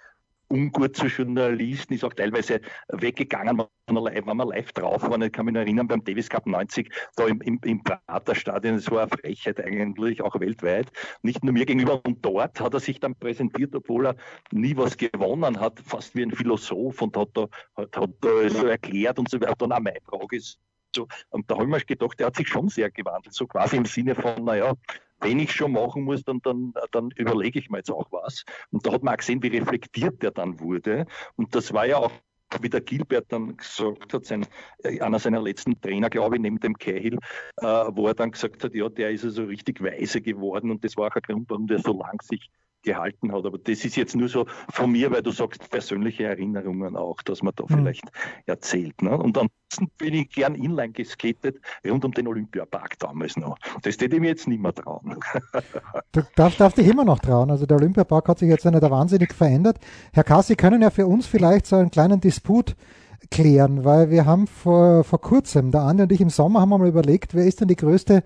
ungut 0.54 0.96
zu 0.96 1.08
Journalisten, 1.08 1.96
ist 1.96 2.04
auch 2.04 2.14
teilweise 2.14 2.62
weggegangen, 2.90 3.64
wenn 3.88 3.96
wir 3.96 4.46
live 4.46 4.72
drauf 4.74 5.02
waren. 5.02 5.24
Ich 5.24 5.32
kann 5.32 5.46
mich 5.46 5.54
noch 5.56 5.62
erinnern, 5.62 5.88
beim 5.88 6.04
Davis 6.04 6.30
Cup 6.30 6.46
90, 6.46 6.94
da 7.16 7.26
im, 7.26 7.42
im, 7.42 7.60
im 7.66 7.84
Praterstadion, 7.84 8.76
das 8.76 8.90
war 8.92 9.02
eine 9.02 9.10
Frechheit 9.10 9.60
eigentlich, 9.60 10.22
auch 10.22 10.40
weltweit. 10.40 10.92
Nicht 11.24 11.44
nur 11.44 11.54
mir 11.54 11.66
gegenüber. 11.66 12.02
Und 12.06 12.24
dort 12.24 12.60
hat 12.60 12.74
er 12.74 12.80
sich 12.80 13.00
dann 13.00 13.16
präsentiert, 13.16 13.76
obwohl 13.76 14.08
er 14.08 14.16
nie 14.52 14.78
was 14.78 14.96
gewonnen 14.96 15.60
hat, 15.60 15.80
fast 15.80 16.16
wie 16.16 16.22
ein 16.22 16.32
Philosoph 16.32 17.02
und 17.02 17.18
hat 17.18 17.30
da, 17.34 17.48
hat, 17.76 17.98
hat 17.98 18.12
da 18.22 18.50
so 18.50 18.68
erklärt 18.68 19.18
und 19.18 19.30
so 19.30 19.42
weiter. 19.42 19.56
Dann 19.58 19.72
auch 19.72 19.80
meine 19.80 20.00
Frage 20.06 20.38
ist, 20.38 20.60
so, 20.96 21.08
und 21.30 21.50
da 21.50 21.56
habe 21.56 21.64
ich 21.64 21.70
mir 21.72 21.80
gedacht, 21.80 22.20
der 22.20 22.28
hat 22.28 22.36
sich 22.36 22.48
schon 22.48 22.70
sehr 22.70 22.92
gewandelt, 22.92 23.34
so 23.34 23.48
quasi 23.48 23.78
im 23.78 23.86
Sinne 23.86 24.14
von, 24.14 24.46
naja, 24.46 24.76
wenn 25.24 25.40
ich 25.40 25.52
schon 25.52 25.72
machen 25.72 26.04
muss, 26.04 26.24
dann, 26.24 26.40
dann, 26.44 26.74
dann 26.92 27.12
überlege 27.16 27.60
ich 27.60 27.70
mir 27.70 27.78
jetzt 27.78 27.92
auch 27.92 28.12
was. 28.12 28.44
Und 28.72 28.86
da 28.86 28.94
hat 28.94 29.04
man 29.04 29.14
auch 29.14 29.18
gesehen, 29.18 29.42
wie 29.42 29.48
reflektiert 29.48 30.22
der 30.22 30.32
dann 30.32 30.60
wurde. 30.60 31.06
Und 31.36 31.56
das 31.56 31.74
war 31.74 31.86
ja 31.86 31.98
auch 31.98 32.12
wie 32.62 32.70
der 32.70 32.82
Gilbert 32.82 33.26
dann 33.30 33.58
gesagt 33.58 34.14
hat, 34.14 34.26
sein, 34.26 34.46
äh, 34.84 35.00
einer 35.00 35.18
seiner 35.18 35.42
letzten 35.42 35.80
Trainer, 35.82 36.10
glaube 36.10 36.36
ich, 36.36 36.42
neben 36.42 36.60
dem 36.60 36.78
Cahill, 36.78 37.18
äh, 37.58 37.66
wo 37.66 38.08
er 38.08 38.14
dann 38.14 38.32
gesagt 38.32 38.64
hat, 38.64 38.76
ja, 38.76 38.90
der 38.90 39.12
ist 39.12 39.24
also 39.24 39.46
richtig 39.46 39.82
weise 39.82 40.22
geworden 40.22 40.70
und 40.70 40.84
das 40.84 40.96
war 40.96 41.08
auch 41.08 41.16
ein 41.16 41.22
Grund, 41.22 41.50
warum 41.50 41.68
der 41.68 41.80
so 41.80 41.98
lang 41.98 42.22
sich 42.22 42.52
gehalten 42.84 43.32
hat. 43.32 43.46
Aber 43.46 43.58
das 43.58 43.84
ist 43.84 43.96
jetzt 43.96 44.16
nur 44.16 44.30
so 44.30 44.46
von 44.70 44.92
mir, 44.92 45.12
weil 45.12 45.24
du 45.24 45.32
sagst, 45.32 45.70
persönliche 45.70 46.26
Erinnerungen 46.26 46.96
auch, 46.96 47.22
dass 47.24 47.42
man 47.42 47.54
da 47.56 47.64
mhm. 47.64 47.78
vielleicht 47.78 48.12
erzählt. 48.46 49.02
Ne? 49.02 49.18
Und 49.18 49.38
ansonsten 49.38 49.92
bin 49.98 50.14
ich 50.14 50.30
gern 50.30 50.56
inline 50.56 50.94
geskatet, 50.94 51.60
rund 51.88 52.06
um 52.06 52.12
den 52.12 52.28
Olympiapark 52.28 53.00
damals 53.00 53.38
noch. 53.38 53.58
Das 53.82 53.98
hätte 53.98 54.16
ich 54.16 54.22
mir 54.22 54.28
jetzt 54.28 54.48
nicht 54.48 54.62
mehr 54.62 54.74
trauen. 54.74 55.18
Du 56.12 56.22
darfst, 56.36 56.60
darfst 56.60 56.78
dich 56.78 56.88
immer 56.88 57.06
noch 57.06 57.20
trauen. 57.20 57.50
Also 57.50 57.66
der 57.66 57.78
Olympiapark 57.78 58.28
hat 58.28 58.40
sich 58.40 58.50
jetzt 58.50 58.66
nicht 58.66 58.82
wahnsinnig 58.82 59.34
verändert. 59.34 59.80
Herr 60.12 60.24
Kass, 60.24 60.48
Sie 60.48 60.56
können 60.56 60.82
ja 60.82 60.90
für 60.90 61.08
uns 61.08 61.26
vielleicht 61.26 61.66
so 61.66 61.78
einen 61.78 61.92
kleinen 61.92 62.20
Disput 62.20 62.76
klären, 63.32 63.84
weil 63.84 64.10
wir 64.10 64.26
haben 64.26 64.48
vor, 64.48 65.04
vor 65.04 65.22
kurzem, 65.22 65.72
der 65.72 65.82
Andi 65.82 66.04
und 66.04 66.12
ich 66.12 66.22
im 66.22 66.30
Sommer 66.30 66.62
haben 66.62 66.70
wir 66.70 66.78
mal 66.78 66.88
überlegt, 66.88 67.34
wer 67.34 67.46
ist 67.46 67.62
denn 67.62 67.68
die 67.68 67.76
größte 67.76 68.24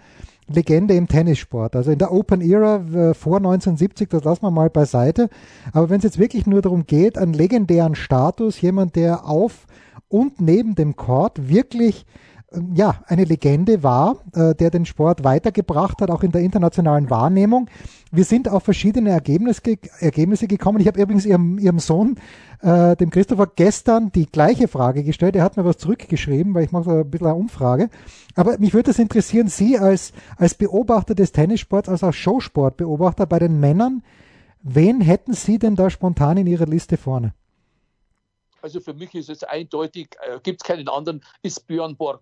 Legende 0.49 0.93
im 0.93 1.07
Tennissport. 1.07 1.75
Also 1.75 1.91
in 1.91 1.99
der 1.99 2.13
Open 2.13 2.41
Era 2.41 2.77
äh, 2.77 3.13
vor 3.13 3.37
1970, 3.37 4.09
das 4.09 4.23
lassen 4.23 4.43
wir 4.43 4.51
mal 4.51 4.69
beiseite. 4.69 5.29
Aber 5.73 5.89
wenn 5.89 5.97
es 5.97 6.03
jetzt 6.03 6.19
wirklich 6.19 6.45
nur 6.45 6.61
darum 6.61 6.85
geht, 6.85 7.17
einen 7.17 7.33
legendären 7.33 7.95
Status, 7.95 8.61
jemand, 8.61 8.95
der 8.95 9.25
auf 9.25 9.67
und 10.07 10.39
neben 10.39 10.75
dem 10.75 10.95
Court 10.95 11.49
wirklich 11.49 12.05
ja, 12.73 13.03
eine 13.07 13.25
Legende 13.25 13.83
war, 13.83 14.23
äh, 14.33 14.55
der 14.55 14.71
den 14.71 14.85
Sport 14.85 15.23
weitergebracht 15.25 16.01
hat, 16.01 16.09
auch 16.09 16.23
in 16.23 16.31
der 16.31 16.41
internationalen 16.41 17.09
Wahrnehmung. 17.09 17.69
Wir 18.11 18.23
sind 18.23 18.47
auf 18.47 18.63
verschiedene 18.63 19.09
Ergebnisse, 19.09 19.61
Ergebnisse 19.99 20.47
gekommen. 20.47 20.79
Ich 20.79 20.87
habe 20.87 21.01
übrigens 21.01 21.25
ihrem, 21.25 21.59
ihrem 21.59 21.79
Sohn, 21.79 22.15
äh, 22.61 22.95
dem 22.95 23.09
Christopher, 23.09 23.47
gestern 23.53 24.13
die 24.13 24.27
gleiche 24.27 24.69
Frage 24.69 25.03
gestellt. 25.03 25.35
Er 25.35 25.43
hat 25.43 25.57
mir 25.57 25.65
was 25.65 25.77
zurückgeschrieben, 25.77 26.53
weil 26.53 26.63
ich 26.63 26.71
mache 26.71 27.01
ein 27.01 27.09
bisschen 27.09 27.27
eine 27.27 27.35
Umfrage. 27.35 27.89
Aber 28.35 28.57
mich 28.59 28.73
würde 28.73 28.91
es 28.91 28.99
interessieren, 28.99 29.49
Sie 29.49 29.77
als, 29.77 30.13
als 30.37 30.55
Beobachter 30.55 31.15
des 31.15 31.33
Tennissports, 31.33 31.89
als 31.89 32.03
auch 32.03 32.13
Showsportbeobachter 32.13 33.25
bei 33.25 33.39
den 33.39 33.59
Männern, 33.59 34.03
wen 34.61 35.01
hätten 35.01 35.33
Sie 35.33 35.59
denn 35.59 35.75
da 35.75 35.89
spontan 35.89 36.37
in 36.37 36.47
Ihrer 36.47 36.65
Liste 36.65 36.95
vorne? 36.95 37.33
Also 38.61 38.79
für 38.79 38.93
mich 38.93 39.13
ist 39.15 39.29
es 39.29 39.43
eindeutig, 39.43 40.15
äh, 40.21 40.39
gibt 40.41 40.61
es 40.61 40.67
keinen 40.67 40.87
anderen, 40.87 41.21
ist 41.41 41.67
Björn 41.67 41.97
Borg. 41.97 42.21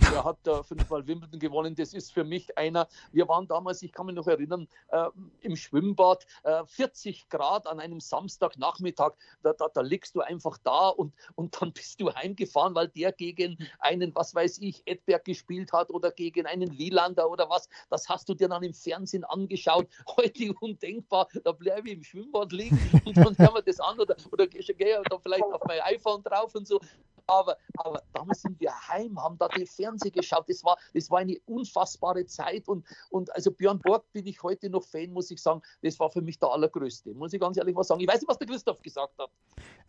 Der 0.00 0.24
hat 0.24 0.46
äh, 0.46 0.62
fünfmal 0.62 1.06
Wimbledon 1.06 1.38
gewonnen. 1.38 1.74
Das 1.76 1.94
ist 1.94 2.12
für 2.12 2.24
mich 2.24 2.56
einer. 2.58 2.88
Wir 3.12 3.28
waren 3.28 3.46
damals, 3.46 3.82
ich 3.82 3.92
kann 3.92 4.06
mich 4.06 4.14
noch 4.16 4.26
erinnern, 4.26 4.66
äh, 4.88 5.08
im 5.40 5.54
Schwimmbad, 5.56 6.26
äh, 6.42 6.64
40 6.66 7.28
Grad 7.28 7.66
an 7.66 7.78
einem 7.78 8.00
Samstagnachmittag. 8.00 9.12
Da, 9.42 9.52
da, 9.52 9.68
da 9.68 9.80
liegst 9.82 10.16
du 10.16 10.20
einfach 10.20 10.58
da 10.64 10.88
und, 10.88 11.14
und 11.36 11.60
dann 11.60 11.72
bist 11.72 12.00
du 12.00 12.12
heimgefahren, 12.12 12.74
weil 12.74 12.88
der 12.88 13.12
gegen 13.12 13.56
einen, 13.78 14.14
was 14.14 14.34
weiß 14.34 14.58
ich, 14.58 14.82
Edberg 14.86 15.24
gespielt 15.24 15.72
hat 15.72 15.90
oder 15.90 16.10
gegen 16.10 16.46
einen 16.46 16.76
Wielander 16.76 17.30
oder 17.30 17.48
was. 17.48 17.68
Das 17.88 18.08
hast 18.08 18.28
du 18.28 18.34
dir 18.34 18.48
dann 18.48 18.62
im 18.62 18.74
Fernsehen 18.74 19.24
angeschaut. 19.24 19.86
Heute 20.16 20.52
undenkbar. 20.60 21.28
Da 21.44 21.52
bleibe 21.52 21.88
ich 21.88 21.96
im 21.96 22.02
Schwimmbad 22.02 22.52
liegen 22.52 22.78
und 23.04 23.16
dann 23.16 23.36
hören 23.38 23.54
wir 23.54 23.62
das 23.62 23.78
an 23.78 23.98
oder, 24.00 24.16
oder 24.32 24.46
gehe 24.46 25.02
da 25.08 25.18
vielleicht 25.18 25.44
auf 25.44 25.62
mein 25.66 25.80
iPhone 25.80 26.22
drauf 26.22 26.54
und 26.54 26.66
so 26.66 26.80
aber, 27.26 27.56
aber 27.76 28.02
damals 28.12 28.42
sind 28.42 28.58
wir 28.60 28.72
heim, 28.88 29.22
haben 29.22 29.38
da 29.38 29.48
die 29.48 29.66
Fernsehen 29.66 30.12
geschaut. 30.12 30.44
Das 30.48 30.64
war, 30.64 30.76
das 30.92 31.10
war 31.10 31.18
eine 31.18 31.36
unfassbare 31.46 32.26
Zeit. 32.26 32.68
Und, 32.68 32.84
und 33.10 33.34
also 33.34 33.50
Björn 33.50 33.78
Borg 33.78 34.04
bin 34.12 34.26
ich 34.26 34.42
heute 34.42 34.70
noch 34.70 34.84
Fan, 34.84 35.12
muss 35.12 35.30
ich 35.30 35.40
sagen. 35.40 35.62
Das 35.82 35.98
war 35.98 36.10
für 36.10 36.22
mich 36.22 36.38
der 36.38 36.50
allergrößte. 36.50 37.14
Muss 37.14 37.32
ich 37.32 37.40
ganz 37.40 37.56
ehrlich 37.56 37.76
was 37.76 37.88
sagen. 37.88 38.00
Ich 38.00 38.08
weiß 38.08 38.20
nicht, 38.20 38.28
was 38.28 38.38
der 38.38 38.46
Christoph 38.46 38.80
gesagt 38.82 39.18
hat. 39.18 39.30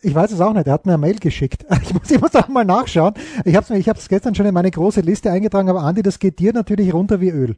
Ich 0.02 0.14
weiß 0.14 0.32
es 0.32 0.42
auch 0.42 0.54
nicht. 0.54 0.68
Er 0.68 0.74
hat 0.74 0.86
mir 0.86 0.94
eine 0.94 1.02
Mail 1.02 1.20
geschickt. 1.20 1.66
Ich 1.86 1.94
muss, 1.94 2.10
ich 2.10 2.20
muss 2.20 2.36
auch 2.36 2.48
mal 2.48 2.66
nachschauen. 2.66 3.14
Ich 3.44 3.56
habe 3.56 3.74
es 3.74 3.88
ich 3.88 4.08
gestern 4.10 4.34
schon 4.34 4.48
in 4.48 4.54
meine 4.54 4.72
große 4.72 5.02
Liste 5.02 5.30
eingetragen, 5.30 5.70
aber 5.70 5.82
Andi, 5.82 6.02
das 6.02 6.18
geht 6.18 6.40
dir 6.40 6.52
natürlich 6.52 6.92
runter 6.94 7.22
wie 7.22 7.30
Öl. 7.30 7.58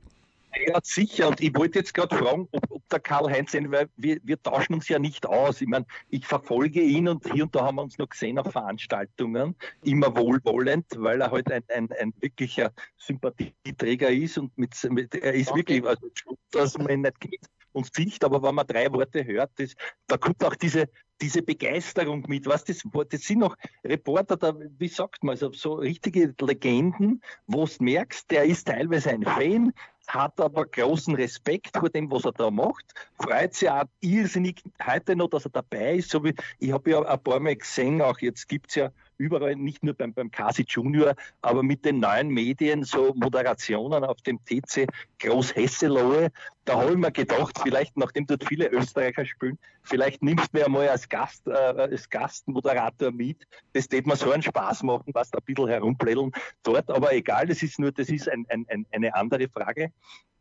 Ja, 0.68 0.80
sicher. 0.84 1.28
Und 1.28 1.42
ich 1.42 1.56
wollte 1.56 1.80
jetzt 1.80 1.94
gerade 1.94 2.16
fragen, 2.16 2.48
ob, 2.52 2.72
ob 2.72 2.90
der 2.90 3.00
Karl-Heinz, 3.00 3.54
weil 3.54 3.90
wir, 3.96 4.20
wir 4.24 4.42
tauschen 4.42 4.74
uns 4.74 4.88
ja 4.88 5.00
nicht 5.00 5.26
aus. 5.26 5.62
Ich 5.62 5.68
meine, 5.68 5.86
ich 6.10 6.26
verfolge 6.26 6.82
ihn 6.82 7.08
und 7.08 7.32
hier 7.32 7.44
und 7.44 7.56
da 7.56 7.66
haben 7.66 7.76
wir 7.76 7.84
uns 7.84 7.98
noch 7.98 8.10
gesehen 8.10 8.40
auf 8.40 8.52
Veranstaltungen, 8.52 9.56
immer 9.84 10.16
wohlwollend, 10.16 10.86
weil 10.96 11.22
er 11.22 11.32
halt 11.32 11.52
ein, 11.52 11.64
ein, 11.70 11.90
ein 12.00 12.14
wirklicher 12.20 12.72
Sympathieträger 12.98 14.10
ist 14.10 14.38
und 14.38 14.58
mit, 14.58 14.76
mit 14.90 15.16
er 15.16 15.34
ist 15.34 15.50
Danke. 15.50 15.60
wirklich, 15.60 15.86
also, 15.86 16.10
dass 16.52 16.78
man 16.78 16.90
ihn 16.90 17.02
nicht 17.02 17.20
kennt 17.20 17.48
und 17.74 17.94
Sicht, 17.94 18.24
aber 18.24 18.42
wenn 18.42 18.56
man 18.56 18.68
drei 18.68 18.92
Worte 18.92 19.24
hört, 19.26 19.52
das, 19.58 19.76
da 20.08 20.18
kommt 20.18 20.44
auch 20.44 20.56
diese, 20.56 20.90
diese 21.22 21.42
Begeisterung 21.42 22.24
mit. 22.28 22.46
Was 22.46 22.64
das, 22.64 22.84
das 23.10 23.22
sind 23.22 23.40
noch 23.40 23.56
Reporter, 23.84 24.38
da, 24.38 24.56
wie 24.78 24.88
sagt 24.88 25.24
man, 25.24 25.34
also 25.34 25.52
so 25.52 25.76
richtige 25.76 26.34
Legenden, 26.42 27.22
wo 27.48 27.66
du 27.66 27.84
merkst, 27.84 28.30
der 28.32 28.46
ist 28.46 28.68
teilweise 28.68 29.12
ein 29.12 29.24
Fan, 29.24 29.74
hat 30.08 30.40
aber 30.40 30.66
großen 30.66 31.16
Respekt 31.16 31.78
vor 31.78 31.90
dem, 31.90 32.10
was 32.12 32.26
er 32.26 32.32
da 32.32 32.50
macht. 32.50 32.94
Freut 33.20 33.54
sich 33.54 33.70
auch 33.70 33.84
irrsinnig 34.00 34.64
heute 34.86 35.16
noch, 35.16 35.30
dass 35.30 35.46
er 35.46 35.52
dabei 35.52 35.96
ist. 35.96 36.10
So 36.10 36.24
wie, 36.24 36.34
ich 36.60 36.72
habe 36.72 36.92
ja 36.92 37.02
ein 37.02 37.24
paar 37.24 37.40
Mal 37.40 37.56
gesehen, 37.56 38.02
auch 38.02 38.20
jetzt 38.20 38.48
gibt 38.48 38.70
es 38.70 38.76
ja 38.76 38.92
überall, 39.18 39.56
nicht 39.56 39.84
nur 39.84 39.94
beim, 39.94 40.14
beim 40.14 40.32
Kasi 40.32 40.66
Junior, 40.68 41.16
aber 41.42 41.64
mit 41.64 41.86
den 41.86 42.00
neuen 42.00 42.30
Medien, 42.30 42.84
so 42.84 43.14
Moderationen 43.16 44.04
auf 44.04 44.22
dem 44.22 44.40
TC 44.46 44.88
Großhesselohe, 45.20 46.32
da 46.66 46.82
habe 46.82 46.92
ich 46.92 46.98
mir 46.98 47.12
gedacht, 47.12 47.60
vielleicht, 47.62 47.96
nachdem 47.98 48.28
dort 48.28 48.44
viele 48.44 48.68
Österreicher 48.70 49.26
spielen, 49.26 49.58
vielleicht 49.84 50.22
nimmst 50.22 50.54
du 50.54 50.58
mir 50.58 50.66
einmal 50.66 50.90
als 50.90 51.08
Gast, 51.08 51.48
äh, 51.48 51.52
als 51.52 52.10
Gastmoderator 52.10 53.12
mit. 53.12 53.48
Das 53.74 53.88
tät 53.88 54.06
mir 54.06 54.16
so 54.16 54.32
einen 54.32 54.44
Spaß 54.44 54.84
machen, 54.84 55.14
was 55.14 55.30
da 55.32 55.40
ein 55.40 55.46
bisschen 55.46 55.68
herumplädeln 55.70 56.32
dort, 56.64 56.90
aber 56.90 57.14
egal, 57.14 57.48
das 57.48 57.64
ist 57.64 57.80
nur, 57.80 57.92
das 57.92 58.10
ist 58.10 58.30
ein, 58.30 58.46
ein, 58.50 58.66
ein, 58.70 58.86
eine 58.92 59.16
andere 59.16 59.48
Frage. 59.48 59.92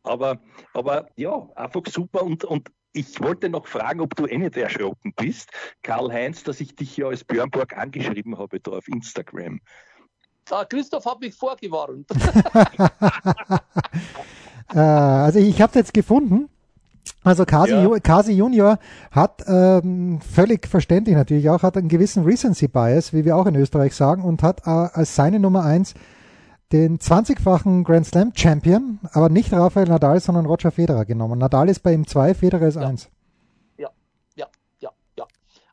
Aber, 0.02 0.38
aber 0.72 1.08
ja, 1.16 1.48
einfach 1.56 1.82
super 1.86 2.22
und, 2.22 2.44
und 2.44 2.70
ich 2.96 3.20
wollte 3.20 3.48
noch 3.48 3.66
fragen, 3.66 4.00
ob 4.00 4.14
du 4.16 4.26
eh 4.26 4.38
nicht 4.38 4.56
erschrocken 4.56 5.12
bist, 5.16 5.50
Karl-Heinz, 5.82 6.42
dass 6.44 6.60
ich 6.60 6.74
dich 6.74 6.90
hier 6.90 7.08
als 7.08 7.24
Björnborg 7.24 7.76
angeschrieben 7.76 8.38
habe 8.38 8.60
da 8.60 8.72
auf 8.72 8.88
Instagram. 8.88 9.60
Ah, 10.50 10.64
Christoph 10.64 11.04
hat 11.04 11.20
mich 11.20 11.34
vorgewarnt. 11.34 12.06
äh, 14.74 14.78
also 14.78 15.38
ich 15.38 15.60
habe 15.60 15.70
es 15.70 15.74
jetzt 15.74 15.94
gefunden. 15.94 16.48
Also 17.22 17.44
Kasi, 17.44 17.72
ja. 17.72 17.98
Kasi 18.00 18.32
Junior 18.32 18.78
hat 19.10 19.42
ähm, 19.46 20.20
völlig 20.20 20.66
verständlich 20.66 21.16
natürlich 21.16 21.50
auch, 21.50 21.62
hat 21.62 21.76
einen 21.76 21.88
gewissen 21.88 22.24
Recency 22.24 22.68
Bias, 22.68 23.12
wie 23.12 23.24
wir 23.24 23.36
auch 23.36 23.46
in 23.46 23.56
Österreich 23.56 23.94
sagen, 23.94 24.22
und 24.22 24.42
hat 24.42 24.66
äh, 24.66 24.70
als 24.70 25.14
seine 25.14 25.40
Nummer 25.40 25.64
eins 25.64 25.94
den 26.72 26.98
20-fachen 26.98 27.84
Grand 27.84 28.06
Slam 28.06 28.32
Champion, 28.34 28.98
aber 29.12 29.28
nicht 29.28 29.52
Rafael 29.52 29.86
Nadal, 29.86 30.20
sondern 30.20 30.46
Roger 30.46 30.70
Federer 30.70 31.04
genommen. 31.04 31.38
Nadal 31.38 31.68
ist 31.68 31.80
bei 31.80 31.92
ihm 31.92 32.06
zwei, 32.06 32.34
Federer 32.34 32.66
ist 32.66 32.76
ja. 32.76 32.82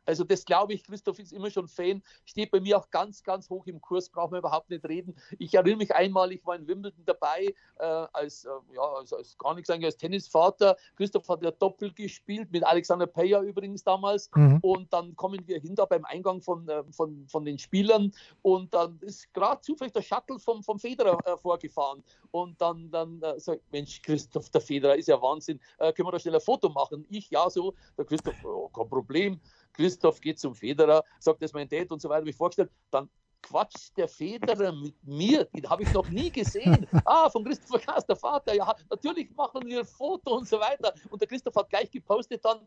Also 0.06 0.24
das 0.24 0.46
glaube 0.46 0.74
ich, 0.74 0.84
Christoph 0.84 1.20
ist 1.20 1.34
immer 1.34 1.50
schon 1.50 1.68
Fan, 1.68 2.04
steht 2.26 2.52
bei 2.52 2.60
mir 2.60 2.78
auch 2.78 2.89
ganz, 2.89 3.24
ganz 3.24 3.50
hoch 3.50 3.66
im 3.68 3.82
Kurs, 3.82 4.10
brauchen 4.10 4.34
wir 4.34 4.39
überhaupt 4.39 4.70
nicht 4.70 4.88
reden. 4.88 5.16
Ich 5.39 5.54
erinnere 5.54 5.78
mich 5.78 5.96
einmal, 5.96 6.32
ich 6.32 6.46
war 6.46 6.56
in 6.56 6.68
Wimbledon 6.68 7.06
dabei, 7.06 7.54
äh, 7.80 7.84
als, 7.84 8.46
äh, 8.46 8.50
ja, 8.74 8.82
als, 8.82 9.13
als, 9.13 9.38
gar 9.38 9.56
nichts 9.56 9.70
eigentlich 9.70 9.86
als 9.86 9.98
Tennisvater. 9.98 10.78
Christoph 10.96 11.28
hat 11.30 11.44
ja 11.44 11.52
doppelt 11.52 11.96
gespielt, 11.96 12.52
mit 12.52 12.63
Alexander 12.63 13.08
Peyer 13.08 13.42
übrigens 13.42 13.84
damals. 13.84 14.30
Mhm. 14.36 14.60
Und 14.62 14.94
dann 14.94 15.16
kommen 15.16 15.48
wir 15.48 15.60
hin 15.60 15.76
da 15.76 15.86
beim 15.86 16.06
Eingang 16.06 16.42
von, 16.42 16.68
äh, 16.68 16.84
von, 16.92 17.26
von 17.28 17.46
den 17.46 17.58
Spielern 17.58 18.13
und 18.42 18.74
dann 18.74 19.00
ist 19.02 19.34
gerade 19.34 19.62
zufällig 19.62 19.94
der 19.94 20.02
Shuttle 20.02 20.39
vom, 20.39 20.63
vom 20.63 20.80
Federer 20.80 21.18
äh, 21.26 21.38
vorgefahren. 21.38 22.04
Und 22.32 22.60
dann, 22.62 22.89
dann 22.92 23.22
äh, 23.22 23.39
sagt, 23.39 23.62
Mensch, 23.72 24.02
Christoph, 24.02 24.50
der 24.50 24.62
Federer 24.62 24.96
ist 24.96 25.08
ja 25.08 25.22
Wahnsinn, 25.22 25.60
äh, 25.78 25.94
können 25.94 26.08
wir 26.08 26.12
da 26.12 26.20
schnell 26.20 26.36
ein 26.36 26.42
Foto 26.42 26.70
machen? 26.70 27.06
Ich, 27.10 27.30
ja, 27.30 27.50
so, 27.50 27.74
der 27.98 28.06
Christoph, 28.06 28.36
oh, 28.44 28.70
kein 28.70 28.89
Problem 28.89 29.39
Christoph 29.73 30.21
geht 30.21 30.39
zum 30.39 30.55
Federer, 30.55 31.03
sagt, 31.19 31.41
das 31.41 31.49
ist 31.49 31.53
mein 31.53 31.67
Date 31.67 31.91
und 31.91 32.01
so 32.01 32.09
weiter, 32.09 32.25
wie 32.25 32.33
vorgestellt, 32.33 32.71
dann 32.91 33.09
quatscht 33.41 33.95
der 33.97 34.07
Federer 34.07 34.71
mit 34.71 34.95
mir, 35.03 35.45
den 35.45 35.69
habe 35.69 35.83
ich 35.83 35.93
noch 35.93 36.07
nie 36.09 36.31
gesehen. 36.31 36.88
Ah, 37.05 37.29
von 37.29 37.43
Christopher 37.43 37.79
Kaas, 37.79 38.05
der 38.05 38.15
Vater, 38.15 38.55
ja, 38.55 38.73
natürlich 38.89 39.29
machen 39.36 39.65
wir 39.65 39.79
ein 39.79 39.86
Foto 39.86 40.38
und 40.38 40.47
so 40.47 40.59
weiter. 40.59 40.93
Und 41.09 41.21
der 41.21 41.27
Christoph 41.27 41.55
hat 41.55 41.69
gleich 41.69 41.91
gepostet 41.91 42.43
dann, 42.45 42.59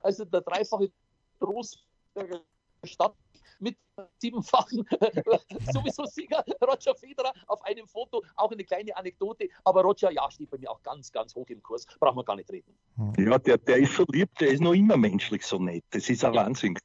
also 0.00 0.24
der 0.24 0.40
dreifache 0.40 0.92
Großberger 1.40 2.40
Stadt 2.84 3.16
mit 3.58 3.76
siebenfachen 4.18 4.86
sowieso 5.72 6.04
Sieger 6.06 6.44
Roger 6.62 6.94
Federer 6.94 7.32
auf 7.46 7.62
einem 7.64 7.86
Foto. 7.86 8.22
Auch 8.36 8.50
eine 8.50 8.64
kleine 8.64 8.96
Anekdote. 8.96 9.48
Aber 9.64 9.82
Roger, 9.82 10.10
ja, 10.10 10.30
steht 10.30 10.50
bei 10.50 10.58
mir 10.58 10.70
auch 10.70 10.82
ganz, 10.82 11.12
ganz 11.12 11.34
hoch 11.34 11.48
im 11.48 11.62
Kurs. 11.62 11.86
Brauchen 12.00 12.16
wir 12.16 12.24
gar 12.24 12.36
nicht 12.36 12.50
reden. 12.50 12.74
Ja, 13.18 13.38
der, 13.38 13.58
der 13.58 13.78
ist 13.78 13.94
so 13.94 14.04
lieb, 14.10 14.30
der 14.38 14.48
ist 14.48 14.60
noch 14.60 14.72
immer 14.72 14.96
menschlich 14.96 15.44
so 15.44 15.58
nett. 15.58 15.84
Das 15.90 16.08
ist 16.08 16.24
ein 16.24 16.34
Wahnsinn. 16.34 16.76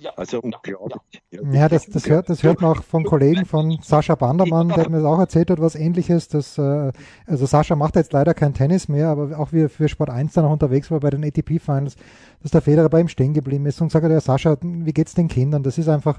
Ja, 0.00 0.10
Also 0.16 0.38
ja, 0.38 0.42
unglaublich. 0.42 1.22
ja. 1.30 1.40
Ja, 1.52 1.68
das, 1.68 1.86
das, 1.86 2.08
hört, 2.08 2.28
das 2.28 2.42
hört 2.42 2.60
man 2.60 2.72
auch 2.76 2.82
von 2.82 3.04
Kollegen 3.04 3.44
von 3.46 3.78
Sascha 3.82 4.14
Bandermann, 4.16 4.68
der 4.68 4.88
mir 4.90 4.96
das 4.98 5.06
auch 5.06 5.18
erzählt 5.18 5.50
hat, 5.50 5.60
was 5.60 5.74
ähnliches. 5.76 6.28
Dass, 6.28 6.58
äh, 6.58 6.92
also 7.26 7.46
Sascha 7.46 7.76
macht 7.76 7.96
jetzt 7.96 8.12
leider 8.12 8.34
kein 8.34 8.54
Tennis 8.54 8.88
mehr, 8.88 9.08
aber 9.08 9.38
auch 9.38 9.52
wie 9.52 9.62
er 9.62 9.68
für 9.70 9.88
Sport 9.88 10.10
1 10.10 10.32
dann 10.32 10.44
noch 10.44 10.52
unterwegs 10.52 10.90
war 10.90 11.00
bei 11.00 11.10
den 11.10 11.24
ATP-Finals, 11.24 11.96
dass 12.42 12.50
der 12.50 12.60
Federer 12.62 12.88
bei 12.88 13.00
ihm 13.00 13.08
stehen 13.08 13.34
geblieben 13.34 13.66
ist 13.66 13.80
und 13.80 13.94
hat, 13.94 14.02
ja 14.02 14.20
Sascha, 14.20 14.56
wie 14.62 14.92
geht's 14.92 15.14
den 15.14 15.28
Kindern? 15.28 15.62
Das 15.62 15.78
ist 15.78 15.88
einfach, 15.88 16.18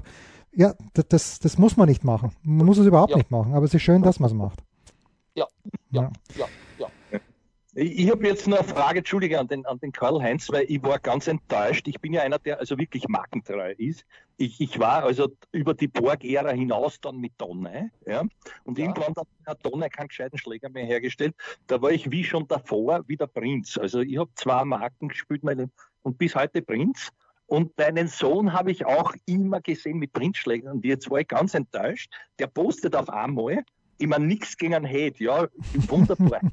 ja, 0.54 0.74
das, 0.94 1.04
das, 1.08 1.38
das 1.40 1.58
muss 1.58 1.76
man 1.76 1.88
nicht 1.88 2.02
machen. 2.02 2.32
Man 2.42 2.66
muss 2.66 2.78
es 2.78 2.86
überhaupt 2.86 3.10
Ja. 3.10 3.18
nicht 3.18 3.30
machen, 3.30 3.52
aber 3.54 3.66
es 3.66 3.74
ist 3.74 3.82
schön, 3.82 4.02
dass 4.02 4.18
man 4.20 4.30
es 4.30 4.34
macht. 4.34 4.62
Ja, 5.34 5.46
ja, 5.90 6.02
ja, 6.02 6.10
ja. 6.38 6.44
Ich, 7.78 7.98
ich 7.98 8.10
habe 8.10 8.26
jetzt 8.26 8.48
noch 8.48 8.60
eine 8.60 8.66
Frage, 8.66 8.98
Entschuldige, 9.00 9.38
an 9.38 9.48
den, 9.48 9.66
an 9.66 9.78
den 9.78 9.92
Karl-Heinz, 9.92 10.50
weil 10.50 10.64
ich 10.66 10.82
war 10.82 10.98
ganz 10.98 11.26
enttäuscht. 11.26 11.86
Ich 11.86 12.00
bin 12.00 12.14
ja 12.14 12.22
einer, 12.22 12.38
der 12.38 12.58
also 12.58 12.78
wirklich 12.78 13.06
markentreu 13.06 13.74
ist. 13.76 14.06
Ich, 14.38 14.58
ich 14.62 14.78
war 14.78 15.04
also 15.04 15.28
über 15.52 15.74
die 15.74 15.86
Borg-Ära 15.86 16.52
hinaus 16.52 16.98
dann 17.02 17.18
mit 17.18 17.34
Donne, 17.36 17.90
ja. 18.06 18.24
Und 18.64 18.78
Ja. 18.78 18.86
irgendwann 18.86 19.12
dann 19.12 19.26
hat 19.46 19.58
Donne 19.62 19.90
keinen 19.90 20.08
gescheiten 20.08 20.38
Schläger 20.38 20.70
mehr 20.70 20.86
hergestellt. 20.86 21.34
Da 21.66 21.82
war 21.82 21.90
ich 21.90 22.10
wie 22.10 22.24
schon 22.24 22.48
davor 22.48 23.02
wie 23.08 23.16
der 23.18 23.26
Prinz. 23.26 23.76
Also 23.76 24.00
ich 24.00 24.16
habe 24.16 24.30
zwei 24.36 24.64
Marken 24.64 25.08
gespielt 25.08 25.44
meine, 25.44 25.68
und 26.00 26.16
bis 26.16 26.34
heute 26.34 26.62
Prinz. 26.62 27.10
Und 27.44 27.78
deinen 27.78 28.08
Sohn 28.08 28.54
habe 28.54 28.70
ich 28.70 28.86
auch 28.86 29.14
immer 29.26 29.60
gesehen 29.60 29.98
mit 29.98 30.14
Prinzschlägern. 30.14 30.76
Und 30.76 30.84
jetzt 30.86 31.10
war 31.10 31.20
ich 31.20 31.28
ganz 31.28 31.52
enttäuscht. 31.52 32.10
Der 32.38 32.46
postet 32.46 32.96
auf 32.96 33.10
einmal 33.10 33.64
immer 33.98 34.18
nichts 34.18 34.56
gegen 34.56 34.74
einen 34.74 34.86
Hate, 34.86 35.22
ja, 35.22 35.46
wunderbar. 35.88 36.40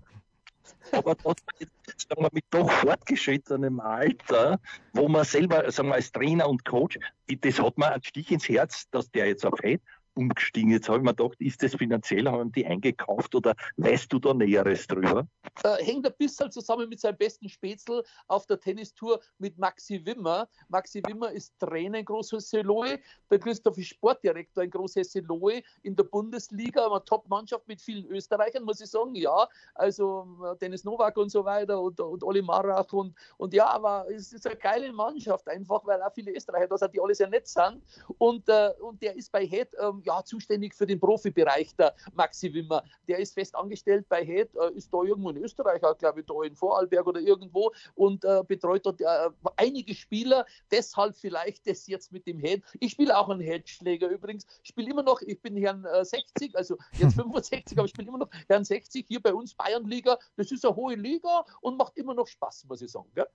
Aber 0.91 1.15
jetzt, 1.59 1.71
sagen 2.07 2.21
wir, 2.21 2.29
mit 2.31 2.45
doch 2.51 2.69
fortgeschrittenem 2.69 3.79
Alter, 3.79 4.59
wo 4.93 5.07
man 5.07 5.25
selber, 5.25 5.69
sagen 5.71 5.89
wir, 5.89 5.95
als 5.95 6.11
Trainer 6.11 6.47
und 6.47 6.65
Coach, 6.65 6.99
das 7.27 7.59
hat 7.59 7.77
mir 7.77 7.91
einen 7.91 8.03
Stich 8.03 8.31
ins 8.31 8.47
Herz, 8.47 8.89
dass 8.91 9.09
der 9.11 9.27
jetzt 9.27 9.45
auf 9.45 9.59
Hate 9.59 9.81
umgestiegen. 10.15 10.71
Jetzt 10.71 10.89
habe 10.89 10.99
ich 10.99 11.03
mir 11.03 11.13
gedacht, 11.13 11.39
ist 11.39 11.63
das 11.63 11.75
finanziell, 11.75 12.27
haben 12.29 12.51
die 12.51 12.65
eingekauft 12.65 13.35
oder 13.35 13.55
weißt 13.77 14.11
du 14.11 14.19
da 14.19 14.33
Näheres 14.33 14.87
drüber? 14.87 15.27
äh, 15.63 15.83
hängt 15.83 16.05
ein 16.05 16.13
bisschen 16.17 16.51
zusammen 16.51 16.89
mit 16.89 16.99
seinem 16.99 17.17
besten 17.17 17.49
Spätzl 17.49 18.03
auf 18.27 18.45
der 18.47 18.59
Tennistour 18.59 19.19
mit 19.37 19.57
Maxi 19.57 20.05
Wimmer. 20.05 20.47
Maxi 20.69 21.01
Wimmer 21.07 21.31
ist 21.31 21.53
Trainer 21.59 21.99
in 21.99 22.05
Großhesselohe, 22.05 22.99
der 23.29 23.39
Christoph 23.39 23.77
ist 23.77 23.87
Sportdirektor 23.87 24.63
in 24.63 24.69
Großhesselohe 24.69 25.61
in 25.83 25.95
der 25.95 26.03
Bundesliga, 26.03 26.87
eine 26.87 27.03
Top-Mannschaft 27.03 27.67
mit 27.67 27.81
vielen 27.81 28.05
Österreichern, 28.07 28.63
muss 28.63 28.81
ich 28.81 28.89
sagen, 28.89 29.15
ja, 29.15 29.47
also 29.75 30.27
äh, 30.43 30.57
Dennis 30.57 30.83
Nowak 30.83 31.17
und 31.17 31.29
so 31.29 31.45
weiter 31.45 31.81
und, 31.81 31.99
und 31.99 32.23
Oli 32.23 32.41
Marach 32.41 32.91
und, 32.93 33.15
und 33.37 33.53
ja, 33.53 33.67
aber 33.67 34.05
es 34.09 34.33
ist 34.33 34.45
eine 34.47 34.55
geile 34.55 34.91
Mannschaft, 34.91 35.47
einfach 35.47 35.85
weil 35.85 36.01
auch 36.01 36.13
viele 36.13 36.31
Österreicher 36.31 36.67
da 36.67 36.77
sind, 36.77 36.93
die 36.93 37.01
alle 37.01 37.15
sehr 37.15 37.29
nett 37.29 37.47
sind 37.47 37.81
und, 38.17 38.47
äh, 38.49 38.71
und 38.79 39.01
der 39.01 39.15
ist 39.15 39.31
bei 39.31 39.43
ähm, 39.43 40.01
ja, 40.05 40.23
zuständig 40.23 40.73
für 40.73 40.85
den 40.85 40.99
Profibereich, 40.99 41.75
der 41.75 41.95
Maxi 42.13 42.53
Wimmer. 42.53 42.83
Der 43.07 43.19
ist 43.19 43.33
fest 43.33 43.55
angestellt 43.55 44.05
bei 44.09 44.25
HED, 44.25 44.49
äh, 44.55 44.73
ist 44.73 44.93
da 44.93 45.01
irgendwo 45.03 45.29
in 45.29 45.37
Österreich, 45.37 45.81
glaube 45.97 46.19
ich, 46.19 46.25
da 46.25 46.43
in 46.43 46.55
Vorarlberg 46.55 47.07
oder 47.07 47.19
irgendwo 47.19 47.71
und 47.95 48.23
äh, 48.25 48.43
betreut 48.47 48.85
dort 48.85 49.01
äh, 49.01 49.29
einige 49.57 49.93
Spieler. 49.95 50.45
Deshalb 50.71 51.15
vielleicht 51.15 51.67
das 51.67 51.87
jetzt 51.87 52.11
mit 52.11 52.27
dem 52.27 52.39
Head. 52.39 52.63
Ich 52.79 52.91
spiele 52.91 53.17
auch 53.17 53.29
einen 53.29 53.41
Headschläger 53.41 54.07
übrigens. 54.07 54.45
Ich 54.63 54.69
spiele 54.69 54.89
immer 54.89 55.03
noch, 55.03 55.21
ich 55.21 55.41
bin 55.41 55.55
Herrn 55.57 55.85
äh, 55.85 56.05
60, 56.05 56.55
also 56.55 56.77
jetzt 56.93 57.15
65, 57.15 57.77
aber 57.77 57.85
ich 57.85 57.91
spiele 57.91 58.07
immer 58.07 58.19
noch 58.19 58.29
Herrn 58.47 58.63
60 58.63 59.05
hier 59.07 59.21
bei 59.21 59.33
uns 59.33 59.53
Bayernliga. 59.53 60.17
Das 60.35 60.51
ist 60.51 60.65
eine 60.65 60.75
hohe 60.75 60.95
Liga 60.95 61.45
und 61.61 61.77
macht 61.77 61.97
immer 61.97 62.13
noch 62.13 62.27
Spaß, 62.27 62.65
muss 62.67 62.81
ich 62.81 62.91
sagen. 62.91 63.09
Gell? 63.15 63.27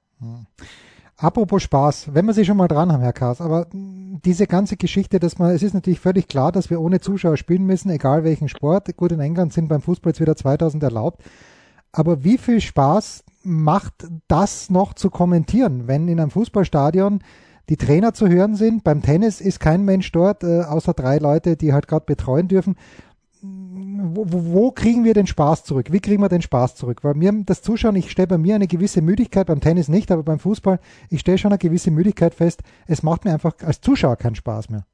Apropos 1.21 1.65
Spaß, 1.65 2.15
wenn 2.15 2.27
wir 2.27 2.33
Sie 2.33 2.45
schon 2.45 2.57
mal 2.57 2.69
dran 2.69 2.93
haben, 2.93 3.03
Herr 3.03 3.13
Kaas, 3.13 3.41
aber 3.41 3.67
diese 3.73 4.47
ganze 4.47 4.77
Geschichte, 4.77 5.19
dass 5.19 5.37
man, 5.37 5.51
es 5.51 5.65
ist 5.65 5.75
natürlich 5.75 5.99
völlig 5.99 6.29
klar, 6.29 6.53
dass 6.53 6.71
wir 6.71 6.81
ohne 6.81 7.01
Zuschauer 7.01 7.37
spielen 7.37 7.67
müssen, 7.67 7.91
egal 7.91 8.23
welchen 8.23 8.49
Sport. 8.49 8.97
Gut, 8.97 9.11
in 9.11 9.19
England 9.19 9.53
sind 9.53 9.67
beim 9.67 9.83
Fußball 9.83 10.11
jetzt 10.11 10.21
wieder 10.21 10.37
2000 10.37 10.81
erlaubt. 10.81 11.25
Aber 11.91 12.23
wie 12.23 12.39
viel 12.39 12.61
Spaß 12.61 13.25
macht 13.43 14.07
das 14.29 14.71
noch 14.71 14.95
zu 14.95 15.11
kommentieren, 15.11 15.89
wenn 15.89 16.07
in 16.07 16.21
einem 16.21 16.31
Fußballstadion 16.31 17.19
die 17.69 17.77
Trainer 17.77 18.15
zu 18.15 18.29
hören 18.29 18.55
sind? 18.55 18.85
Beim 18.85 19.03
Tennis 19.03 19.41
ist 19.41 19.59
kein 19.59 19.85
Mensch 19.85 20.13
dort, 20.13 20.45
äh, 20.45 20.61
außer 20.61 20.95
drei 20.95 21.19
Leute, 21.19 21.57
die 21.57 21.73
halt 21.73 21.89
gerade 21.89 22.07
betreuen 22.07 22.47
dürfen. 22.47 22.77
Wo, 24.01 24.25
wo, 24.29 24.71
kriegen 24.71 25.03
wir 25.03 25.13
den 25.13 25.27
Spaß 25.27 25.65
zurück? 25.65 25.91
Wie 25.91 25.99
kriegen 25.99 26.23
wir 26.23 26.29
den 26.29 26.41
Spaß 26.41 26.77
zurück? 26.77 27.03
Weil 27.03 27.15
mir 27.15 27.33
das 27.45 27.63
Zuschauen, 27.63 27.97
ich 27.97 28.13
stelle 28.13 28.29
bei 28.29 28.39
mir 28.39 28.55
eine 28.55 28.69
gewisse 28.69 29.03
Müdigkeit, 29.03 29.49
beim 29.49 29.61
Tennis 29.61 29.89
nicht, 29.89 30.13
aber 30.13 30.23
beim 30.23 30.39
Fußball, 30.39 30.79
ich 31.11 31.21
stelle 31.21 31.39
schon 31.39 31.51
eine 31.51 31.59
gewisse 31.59 31.91
Müdigkeit 31.91 32.33
fest. 32.33 32.63
Es 32.87 33.03
macht 33.03 33.25
mir 33.25 33.33
einfach 33.33 33.55
als 33.61 33.81
Zuschauer 33.81 34.15
keinen 34.15 34.37
Spaß 34.37 34.69
mehr. 34.69 34.87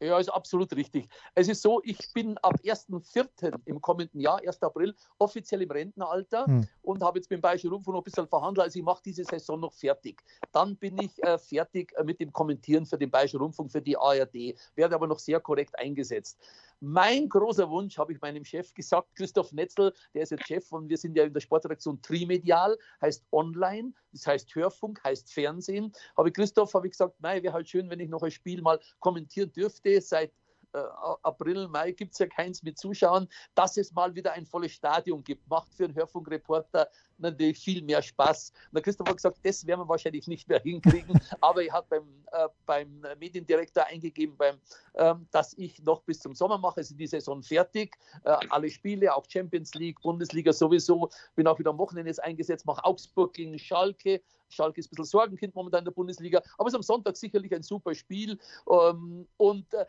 Ja, 0.00 0.18
ist 0.18 0.28
absolut 0.28 0.72
richtig. 0.76 1.08
Es 1.34 1.48
ist 1.48 1.60
so, 1.60 1.80
ich 1.82 1.98
bin 2.14 2.38
ab 2.38 2.54
1.4. 2.62 3.58
im 3.64 3.80
kommenden 3.80 4.20
Jahr, 4.20 4.40
1. 4.46 4.62
April, 4.62 4.94
offiziell 5.18 5.62
im 5.62 5.70
Rentenalter 5.70 6.46
Hm. 6.46 6.68
und 6.82 7.02
habe 7.02 7.18
jetzt 7.18 7.28
mit 7.30 7.38
dem 7.38 7.42
Bayerischen 7.42 7.70
Rundfunk 7.70 7.94
noch 7.94 8.02
ein 8.02 8.04
bisschen 8.04 8.28
verhandelt. 8.28 8.64
Also 8.64 8.78
ich 8.78 8.84
mache 8.84 9.02
diese 9.04 9.24
Saison 9.24 9.58
noch 9.58 9.72
fertig. 9.72 10.22
Dann 10.52 10.76
bin 10.76 10.98
ich 10.98 11.20
äh, 11.24 11.36
fertig 11.36 11.92
äh, 11.96 12.04
mit 12.04 12.20
dem 12.20 12.32
Kommentieren 12.32 12.86
für 12.86 12.96
den 12.96 13.10
Bayerischen 13.10 13.40
Rundfunk, 13.40 13.72
für 13.72 13.82
die 13.82 13.98
ARD, 13.98 14.54
werde 14.76 14.94
aber 14.94 15.08
noch 15.08 15.18
sehr 15.18 15.40
korrekt 15.40 15.76
eingesetzt. 15.76 16.38
Mein 16.80 17.28
großer 17.28 17.68
Wunsch, 17.70 17.98
habe 17.98 18.12
ich 18.12 18.20
meinem 18.20 18.44
Chef 18.44 18.72
gesagt, 18.72 19.08
Christoph 19.16 19.52
Netzel, 19.52 19.92
der 20.14 20.22
ist 20.22 20.30
jetzt 20.30 20.46
Chef 20.46 20.70
und 20.70 20.88
wir 20.88 20.96
sind 20.96 21.16
ja 21.16 21.24
in 21.24 21.32
der 21.32 21.40
Sportredaktion 21.40 22.00
Trimedial, 22.02 22.78
heißt 23.00 23.26
Online, 23.32 23.92
das 24.12 24.28
heißt 24.28 24.54
Hörfunk, 24.54 25.02
heißt 25.02 25.32
Fernsehen. 25.32 25.92
Habe 26.16 26.30
Christoph, 26.30 26.72
habe 26.74 26.86
ich 26.86 26.92
gesagt, 26.92 27.16
nein, 27.20 27.42
wäre 27.42 27.52
halt 27.52 27.68
schön, 27.68 27.90
wenn 27.90 27.98
ich 27.98 28.08
noch 28.08 28.22
ein 28.22 28.30
Spiel 28.30 28.62
mal 28.62 28.78
kommentieren 29.00 29.52
dürfte. 29.52 30.00
Seit 30.00 30.32
äh, 30.72 30.78
April, 31.22 31.68
Mai 31.68 31.92
gibt 31.92 32.12
es 32.12 32.18
ja 32.18 32.26
keins 32.26 32.62
mit 32.62 32.78
Zuschauern, 32.78 33.28
dass 33.54 33.76
es 33.76 33.92
mal 33.92 34.14
wieder 34.14 34.32
ein 34.32 34.46
volles 34.46 34.72
Stadion 34.72 35.22
gibt. 35.24 35.48
Macht 35.48 35.72
für 35.74 35.84
einen 35.84 35.94
Hörfunkreporter 35.94 36.88
natürlich 37.18 37.58
viel 37.58 37.82
mehr 37.82 38.02
Spaß. 38.02 38.52
Und 38.66 38.74
der 38.74 38.82
Christoph 38.82 39.08
hat 39.08 39.16
gesagt, 39.16 39.38
das 39.42 39.66
werden 39.66 39.80
wir 39.80 39.88
wahrscheinlich 39.88 40.26
nicht 40.26 40.48
mehr 40.48 40.60
hinkriegen, 40.60 41.18
aber 41.40 41.64
er 41.64 41.72
hat 41.72 41.88
beim, 41.88 42.04
äh, 42.32 42.48
beim 42.66 43.04
Mediendirektor 43.18 43.84
eingegeben, 43.84 44.36
beim, 44.36 44.56
ähm, 44.94 45.26
dass 45.30 45.54
ich 45.54 45.82
noch 45.82 46.02
bis 46.02 46.20
zum 46.20 46.34
Sommer 46.34 46.58
mache, 46.58 46.78
also 46.78 46.94
die 46.94 47.06
Saison 47.06 47.42
fertig, 47.42 47.96
äh, 48.24 48.36
alle 48.50 48.70
Spiele, 48.70 49.14
auch 49.14 49.24
Champions 49.28 49.74
League, 49.74 50.00
Bundesliga 50.02 50.52
sowieso, 50.52 51.10
bin 51.34 51.46
auch 51.46 51.58
wieder 51.58 51.70
am 51.70 51.78
Wochenende 51.78 52.10
jetzt 52.10 52.22
eingesetzt, 52.22 52.66
mache 52.66 52.84
Augsburg 52.84 53.34
gegen 53.34 53.58
Schalke, 53.58 54.22
Schalke 54.48 54.80
ist 54.80 54.86
ein 54.86 54.90
bisschen 54.90 55.04
Sorgenkind 55.04 55.54
momentan 55.54 55.80
in 55.80 55.84
der 55.86 55.92
Bundesliga, 55.92 56.42
aber 56.56 56.68
es 56.68 56.72
ist 56.74 56.76
am 56.76 56.82
Sonntag 56.82 57.16
sicherlich 57.16 57.54
ein 57.54 57.62
super 57.62 57.94
Spiel 57.94 58.38
ähm, 58.70 59.26
und 59.36 59.72
äh, 59.74 59.84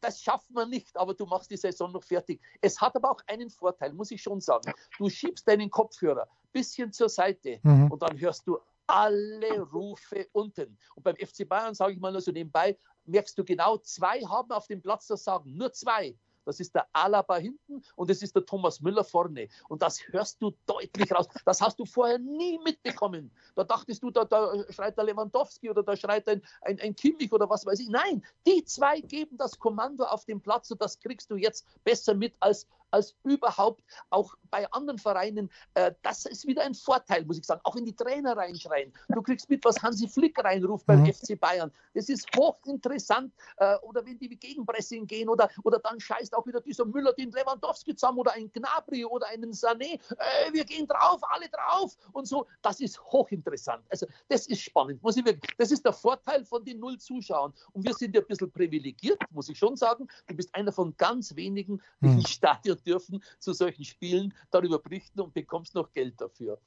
das 0.00 0.20
schafft 0.22 0.50
man 0.50 0.70
nicht, 0.70 0.96
aber 0.96 1.14
du 1.14 1.26
machst 1.26 1.50
die 1.50 1.56
Saison 1.56 1.92
noch 1.92 2.04
fertig. 2.04 2.40
Es 2.60 2.80
hat 2.80 2.94
aber 2.96 3.10
auch 3.10 3.20
einen 3.26 3.50
Vorteil, 3.50 3.92
muss 3.92 4.10
ich 4.10 4.22
schon 4.22 4.40
sagen. 4.40 4.72
Du 4.98 5.08
schiebst 5.08 5.46
deinen 5.48 5.70
Kopfhörer 5.70 6.26
bisschen 6.52 6.92
zur 6.92 7.08
Seite 7.08 7.58
Mhm. 7.62 7.90
und 7.90 8.00
dann 8.02 8.18
hörst 8.18 8.46
du 8.46 8.58
alle 8.86 9.60
Rufe 9.60 10.28
unten. 10.32 10.78
Und 10.94 11.02
beim 11.02 11.16
FC 11.16 11.48
Bayern, 11.48 11.74
sage 11.74 11.94
ich 11.94 11.98
mal 11.98 12.12
nur 12.12 12.20
so 12.20 12.30
nebenbei, 12.30 12.78
merkst 13.06 13.36
du 13.36 13.44
genau, 13.44 13.78
zwei 13.78 14.20
haben 14.20 14.50
auf 14.52 14.66
dem 14.66 14.80
Platz 14.80 15.06
das 15.06 15.24
Sagen, 15.24 15.56
nur 15.56 15.72
zwei. 15.72 16.14
Das 16.44 16.60
ist 16.60 16.74
der 16.74 16.86
Alaba 16.92 17.36
hinten 17.36 17.82
und 17.96 18.10
das 18.10 18.22
ist 18.22 18.34
der 18.34 18.44
Thomas 18.44 18.80
Müller 18.80 19.04
vorne. 19.04 19.48
Und 19.68 19.82
das 19.82 20.00
hörst 20.08 20.42
du 20.42 20.52
deutlich 20.66 21.12
raus. 21.12 21.28
Das 21.44 21.60
hast 21.60 21.78
du 21.78 21.84
vorher 21.84 22.18
nie 22.18 22.58
mitbekommen. 22.58 23.30
Da 23.54 23.64
dachtest 23.64 24.02
du, 24.02 24.10
da, 24.10 24.24
da 24.24 24.52
schreit 24.70 24.96
der 24.96 25.04
Lewandowski 25.04 25.70
oder 25.70 25.82
da 25.82 25.96
schreit 25.96 26.28
ein, 26.28 26.42
ein, 26.62 26.80
ein 26.80 26.96
Kimmich 26.96 27.32
oder 27.32 27.48
was 27.48 27.64
weiß 27.64 27.80
ich. 27.80 27.88
Nein, 27.88 28.24
die 28.46 28.64
zwei 28.64 29.00
geben 29.00 29.36
das 29.36 29.58
Kommando 29.58 30.04
auf 30.04 30.24
dem 30.24 30.40
Platz 30.40 30.70
und 30.70 30.80
das 30.80 30.98
kriegst 30.98 31.30
du 31.30 31.36
jetzt 31.36 31.66
besser 31.84 32.14
mit 32.14 32.34
als, 32.40 32.66
als 32.94 33.16
überhaupt 33.24 33.82
auch 34.10 34.34
bei 34.50 34.70
anderen 34.72 34.98
Vereinen. 34.98 35.50
Äh, 35.74 35.92
das 36.02 36.26
ist 36.26 36.46
wieder 36.46 36.62
ein 36.62 36.74
Vorteil, 36.74 37.24
muss 37.24 37.38
ich 37.38 37.44
sagen. 37.44 37.60
Auch 37.64 37.76
in 37.76 37.84
die 37.84 37.94
Trainer 37.94 38.36
reinschreien. 38.36 38.92
Du 39.08 39.20
kriegst 39.20 39.50
mit, 39.50 39.64
was 39.64 39.82
Hansi 39.82 40.08
Flick 40.08 40.42
reinruft 40.42 40.86
beim 40.86 41.02
Mhm. 41.02 41.12
FC 41.12 41.38
Bayern. 41.38 41.72
Das 41.94 42.08
ist 42.08 42.28
hochinteressant. 42.36 43.32
Äh, 43.56 43.76
oder 43.82 44.04
wenn 44.06 44.18
die 44.18 44.28
Gegenpressing 44.28 45.06
gehen 45.06 45.28
oder, 45.28 45.48
oder 45.64 45.78
dann 45.80 45.98
scheißt 45.98 46.34
auch 46.36 46.46
wieder 46.46 46.60
dieser 46.60 46.84
Müller, 46.84 47.12
den 47.12 47.30
Lewandowski 47.30 47.94
zusammen 47.96 48.18
oder 48.18 48.32
ein 48.32 48.50
Gnabry 48.52 49.04
oder 49.04 49.26
einen 49.28 49.52
Sané. 49.52 49.94
Äh, 49.94 50.52
wir 50.52 50.64
gehen 50.64 50.86
drauf, 50.86 51.20
alle 51.30 51.48
drauf 51.48 51.96
und 52.12 52.26
so. 52.26 52.46
Das 52.62 52.80
ist 52.80 53.00
hochinteressant. 53.02 53.84
Also 53.90 54.06
das 54.28 54.46
ist 54.46 54.60
spannend, 54.60 55.02
muss 55.02 55.16
ich 55.16 55.24
wirklich. 55.24 55.54
Das 55.58 55.72
ist 55.72 55.84
der 55.84 55.92
Vorteil 55.92 56.44
von 56.44 56.64
den 56.64 56.78
null 56.78 56.98
Zuschauern. 56.98 57.52
Und 57.72 57.84
wir 57.84 57.94
sind 57.94 58.14
ja 58.14 58.20
ein 58.20 58.26
bisschen 58.26 58.52
privilegiert, 58.52 59.20
muss 59.30 59.48
ich 59.48 59.58
schon 59.58 59.76
sagen. 59.76 60.06
Du 60.28 60.34
bist 60.36 60.54
einer 60.54 60.72
von 60.72 60.96
ganz 60.96 61.34
wenigen, 61.34 61.82
die 62.00 62.08
hm. 62.08 62.18
ins 62.18 62.30
Stadion 62.30 62.78
dürfen 62.84 63.22
zu 63.38 63.52
solchen 63.52 63.84
Spielen, 63.84 64.34
darüber 64.50 64.78
berichten 64.78 65.20
und 65.20 65.34
bekommst 65.34 65.74
noch 65.74 65.92
Geld 65.92 66.20
dafür. 66.20 66.58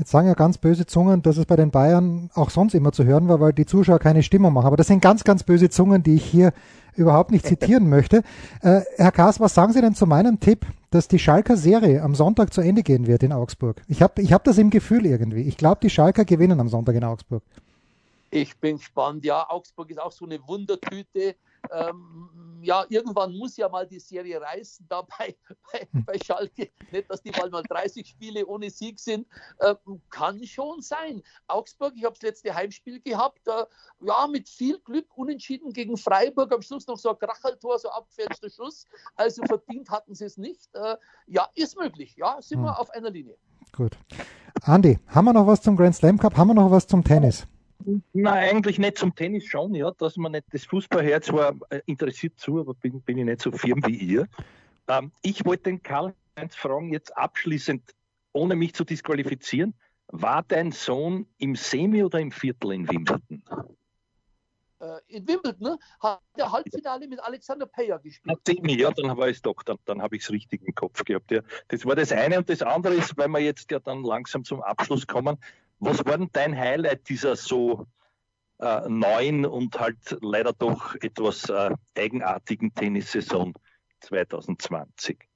Jetzt 0.00 0.12
sagen 0.12 0.28
ja 0.28 0.34
ganz 0.34 0.56
böse 0.56 0.86
Zungen, 0.86 1.20
dass 1.20 1.36
es 1.36 1.44
bei 1.44 1.56
den 1.56 1.70
Bayern 1.70 2.30
auch 2.34 2.48
sonst 2.48 2.74
immer 2.74 2.90
zu 2.90 3.04
hören 3.04 3.28
war, 3.28 3.38
weil 3.38 3.52
die 3.52 3.66
Zuschauer 3.66 3.98
keine 3.98 4.22
Stimmung 4.22 4.54
machen. 4.54 4.66
Aber 4.66 4.78
das 4.78 4.86
sind 4.86 5.02
ganz, 5.02 5.24
ganz 5.24 5.42
böse 5.42 5.68
Zungen, 5.68 6.02
die 6.02 6.14
ich 6.14 6.24
hier 6.24 6.54
überhaupt 6.96 7.30
nicht 7.30 7.44
zitieren 7.44 7.86
möchte. 7.90 8.22
Äh, 8.62 8.80
Herr 8.96 9.12
Kaas, 9.12 9.40
was 9.40 9.52
sagen 9.52 9.74
Sie 9.74 9.80
denn 9.82 9.94
zu 9.94 10.06
meinem 10.06 10.40
Tipp, 10.40 10.64
dass 10.90 11.06
die 11.06 11.18
Schalker 11.18 11.58
Serie 11.58 12.02
am 12.02 12.14
Sonntag 12.14 12.54
zu 12.54 12.62
Ende 12.62 12.82
gehen 12.82 13.06
wird 13.06 13.22
in 13.22 13.32
Augsburg? 13.32 13.82
Ich 13.88 14.00
habe 14.00 14.22
ich 14.22 14.32
hab 14.32 14.42
das 14.44 14.56
im 14.56 14.70
Gefühl 14.70 15.04
irgendwie. 15.04 15.42
Ich 15.42 15.58
glaube, 15.58 15.80
die 15.82 15.90
Schalker 15.90 16.24
gewinnen 16.24 16.60
am 16.60 16.68
Sonntag 16.70 16.94
in 16.94 17.04
Augsburg. 17.04 17.42
Ich 18.30 18.56
bin 18.56 18.78
gespannt. 18.78 19.24
Ja, 19.24 19.50
Augsburg 19.50 19.90
ist 19.90 20.00
auch 20.00 20.12
so 20.12 20.24
eine 20.24 20.38
Wundertüte 20.46 21.34
ähm, 21.70 22.60
ja, 22.62 22.84
irgendwann 22.88 23.36
muss 23.36 23.56
ja 23.56 23.68
mal 23.68 23.86
die 23.86 23.98
Serie 23.98 24.40
reißen, 24.40 24.86
da 24.88 25.02
bei, 25.02 25.36
bei, 25.72 25.88
hm. 25.92 26.04
bei 26.04 26.18
Schalke. 26.18 26.70
Nicht, 26.90 27.10
dass 27.10 27.22
die 27.22 27.30
mal, 27.30 27.50
mal 27.50 27.62
30 27.62 28.06
Spiele 28.06 28.46
ohne 28.46 28.70
Sieg 28.70 28.98
sind. 28.98 29.26
Ähm, 29.60 30.00
kann 30.10 30.44
schon 30.46 30.82
sein. 30.82 31.22
Augsburg, 31.46 31.94
ich 31.96 32.04
habe 32.04 32.14
das 32.14 32.22
letzte 32.22 32.54
Heimspiel 32.54 33.00
gehabt, 33.00 33.46
äh, 33.46 33.64
ja, 34.00 34.26
mit 34.26 34.48
viel 34.48 34.78
Glück 34.80 35.06
unentschieden 35.16 35.72
gegen 35.72 35.96
Freiburg. 35.96 36.52
Am 36.52 36.62
Schluss 36.62 36.86
noch 36.86 36.98
so 36.98 37.10
ein 37.10 37.18
Kracheltor, 37.18 37.78
so 37.78 37.88
abfälschter 37.90 38.50
Schuss. 38.50 38.86
Also 39.16 39.42
verdient 39.44 39.90
hatten 39.90 40.14
sie 40.14 40.24
es 40.24 40.36
nicht. 40.36 40.68
Äh, 40.74 40.96
ja, 41.26 41.48
ist 41.54 41.78
möglich. 41.78 42.16
Ja, 42.16 42.40
sind 42.40 42.58
hm. 42.58 42.66
wir 42.66 42.78
auf 42.78 42.90
einer 42.90 43.10
Linie. 43.10 43.36
Gut. 43.72 43.96
Andi, 44.62 44.98
haben 45.06 45.24
wir 45.26 45.32
noch 45.32 45.46
was 45.46 45.62
zum 45.62 45.76
Grand 45.76 45.94
Slam 45.94 46.18
Cup? 46.18 46.36
Haben 46.36 46.48
wir 46.48 46.54
noch 46.54 46.70
was 46.70 46.86
zum 46.86 47.04
Tennis? 47.04 47.46
Nein, 48.12 48.48
eigentlich 48.50 48.78
nicht 48.78 48.98
zum 48.98 49.14
Tennis 49.14 49.44
schon, 49.44 49.74
ja, 49.74 49.90
dass 49.92 50.16
man 50.16 50.32
nicht 50.32 50.46
das 50.52 50.64
Fußballherz 50.64 51.26
zwar 51.26 51.54
äh, 51.70 51.80
interessiert 51.86 52.38
zu, 52.38 52.60
aber 52.60 52.74
bin, 52.74 53.00
bin 53.02 53.18
ich 53.18 53.24
nicht 53.24 53.40
so 53.40 53.52
firm 53.52 53.82
wie 53.86 53.96
ihr. 53.96 54.28
Ähm, 54.88 55.12
ich 55.22 55.44
wollte 55.44 55.64
den 55.64 55.82
Karl-Heinz 55.82 56.56
fragen, 56.56 56.92
jetzt 56.92 57.16
abschließend, 57.16 57.94
ohne 58.32 58.56
mich 58.56 58.74
zu 58.74 58.84
disqualifizieren, 58.84 59.74
war 60.08 60.42
dein 60.42 60.72
Sohn 60.72 61.26
im 61.38 61.54
Semi 61.54 62.02
oder 62.02 62.18
im 62.18 62.32
Viertel 62.32 62.72
in 62.72 62.88
Wimbledon? 62.88 63.42
Äh, 64.80 64.98
in 65.08 65.28
Wimbledon 65.28 65.60
ne? 65.60 65.78
hat 66.00 66.20
der 66.36 66.50
Halbfinale 66.50 67.06
mit 67.06 67.20
Alexander 67.20 67.66
Peyer 67.66 67.98
gespielt. 67.98 68.38
Semi, 68.46 68.74
ja, 68.74 68.90
dann 68.90 69.16
war 69.16 69.28
es 69.28 69.40
doch, 69.40 69.62
dann, 69.62 69.78
dann 69.84 70.02
habe 70.02 70.16
ich 70.16 70.22
es 70.22 70.30
richtig 70.30 70.62
im 70.66 70.74
Kopf 70.74 71.04
gehabt. 71.04 71.30
Ja. 71.30 71.42
Das 71.68 71.86
war 71.86 71.94
das 71.94 72.12
eine 72.12 72.38
und 72.38 72.48
das 72.48 72.62
andere 72.62 72.94
ist, 72.94 73.16
weil 73.16 73.28
wir 73.28 73.40
jetzt 73.40 73.70
ja 73.70 73.78
dann 73.78 74.02
langsam 74.02 74.44
zum 74.44 74.62
Abschluss 74.62 75.06
kommen, 75.06 75.38
was 75.80 76.04
war 76.04 76.18
denn 76.18 76.28
dein 76.32 76.56
Highlight 76.56 77.08
dieser 77.08 77.36
so 77.36 77.86
äh, 78.58 78.88
neuen 78.88 79.46
und 79.46 79.78
halt 79.80 80.16
leider 80.20 80.52
doch 80.52 80.94
etwas 80.96 81.48
äh, 81.48 81.74
eigenartigen 81.96 82.72
Tennissaison 82.74 83.54
2020? 84.00 85.29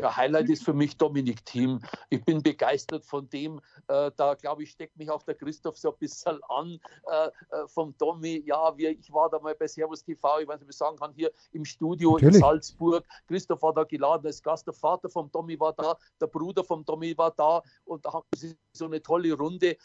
Ja, 0.00 0.16
Highlight 0.16 0.48
ist 0.48 0.64
für 0.64 0.72
mich 0.72 0.96
Dominik 0.96 1.44
Thiem. 1.44 1.80
Ich 2.08 2.24
bin 2.24 2.42
begeistert 2.42 3.04
von 3.04 3.28
dem. 3.28 3.60
Äh, 3.86 4.10
da 4.16 4.34
glaube 4.34 4.62
ich, 4.62 4.70
steckt 4.70 4.96
mich 4.96 5.10
auch 5.10 5.22
der 5.24 5.34
Christoph 5.34 5.76
so 5.76 5.90
ein 5.90 5.98
bisschen 5.98 6.40
an 6.48 6.80
äh, 7.10 7.26
äh, 7.26 7.68
vom 7.68 7.94
Domi. 7.98 8.42
Ja, 8.46 8.76
wir, 8.78 8.90
ich 8.90 9.12
war 9.12 9.28
da 9.28 9.38
mal 9.38 9.54
bei 9.54 9.68
Servus 9.68 10.02
TV, 10.02 10.40
ich 10.40 10.48
weiß 10.48 10.56
nicht, 10.56 10.64
ob 10.64 10.70
ich 10.70 10.76
sagen 10.76 10.96
kann, 10.96 11.12
hier 11.12 11.30
im 11.52 11.66
Studio 11.66 12.12
Natürlich. 12.12 12.36
in 12.36 12.40
Salzburg. 12.40 13.04
Christoph 13.28 13.60
war 13.60 13.74
da 13.74 13.84
geladen 13.84 14.26
als 14.26 14.42
Gast. 14.42 14.66
Der 14.66 14.72
Vater 14.72 15.10
vom 15.10 15.30
Domi 15.30 15.60
war 15.60 15.74
da, 15.74 15.96
der 16.18 16.28
Bruder 16.28 16.64
vom 16.64 16.82
Domi 16.82 17.16
war 17.18 17.32
da 17.32 17.62
und 17.84 18.06
da 18.06 18.14
haben 18.14 18.26
sie 18.34 18.56
so 18.72 18.86
eine 18.86 19.02
tolle 19.02 19.34
Runde. 19.34 19.70
Äh, 19.70 19.76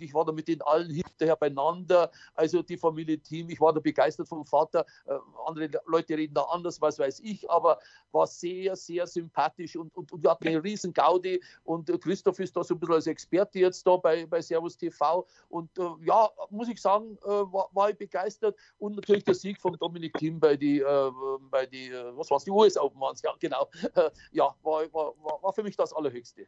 ich 0.00 0.12
war 0.14 0.24
da 0.24 0.32
mit 0.32 0.48
den 0.48 0.62
allen 0.62 0.90
hinterher 0.90 1.36
beieinander. 1.36 2.10
Also 2.34 2.62
die 2.62 2.76
Familie 2.76 3.20
Team. 3.20 3.48
Ich 3.50 3.60
war 3.60 3.72
da 3.72 3.78
begeistert 3.78 4.26
vom 4.28 4.44
Vater. 4.44 4.84
Äh, 5.06 5.14
andere 5.46 5.70
Leute 5.86 6.16
reden 6.16 6.34
da 6.34 6.42
anders, 6.42 6.80
was 6.80 6.98
weiß 6.98 7.20
ich, 7.20 7.48
aber 7.48 7.78
war 8.10 8.26
sehr, 8.26 8.74
sehr 8.74 9.06
sympathisch 9.06 9.43
sympathisch 9.44 9.76
und, 9.76 9.94
und, 9.96 10.12
und 10.12 10.22
wir 10.22 10.30
hatten 10.30 10.48
eine 10.48 10.62
riesen 10.62 10.92
Gaudi 10.92 11.42
und 11.64 11.90
äh, 11.90 11.98
Christoph 11.98 12.38
ist 12.38 12.56
da 12.56 12.64
so 12.64 12.74
ein 12.74 12.80
bisschen 12.80 12.94
als 12.94 13.06
Experte 13.06 13.58
jetzt 13.58 13.86
da 13.86 13.96
bei, 13.96 14.26
bei 14.26 14.40
Servus 14.40 14.76
TV 14.76 15.26
und 15.48 15.70
äh, 15.78 15.82
ja, 16.04 16.28
muss 16.50 16.68
ich 16.68 16.80
sagen, 16.80 17.18
äh, 17.24 17.28
war, 17.28 17.68
war, 17.72 17.90
ich 17.90 17.96
begeistert 17.96 18.56
und 18.78 18.96
natürlich 18.96 19.24
der 19.24 19.34
Sieg 19.34 19.60
von 19.60 19.76
Dominik 19.78 20.14
Thiem 20.14 20.40
bei 20.40 20.56
die, 20.56 20.80
äh, 20.80 21.10
bei 21.50 21.66
die 21.66 21.88
äh, 21.88 22.16
was 22.16 22.30
war's, 22.30 22.44
die 22.44 22.50
US 22.50 22.76
Open 22.76 23.00
waren 23.00 23.16
ja, 23.22 23.32
genau, 23.38 23.68
ja, 24.32 24.54
war, 24.62 24.92
war, 24.92 25.14
war 25.42 25.52
für 25.52 25.62
mich 25.62 25.76
das 25.76 25.92
Allerhöchste. 25.92 26.46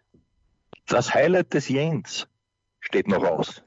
Das 0.87 1.13
Highlight 1.13 1.53
des 1.55 1.69
Jens 1.69 2.27
steht 2.81 3.09
noch 3.09 3.23
aus. 3.23 3.63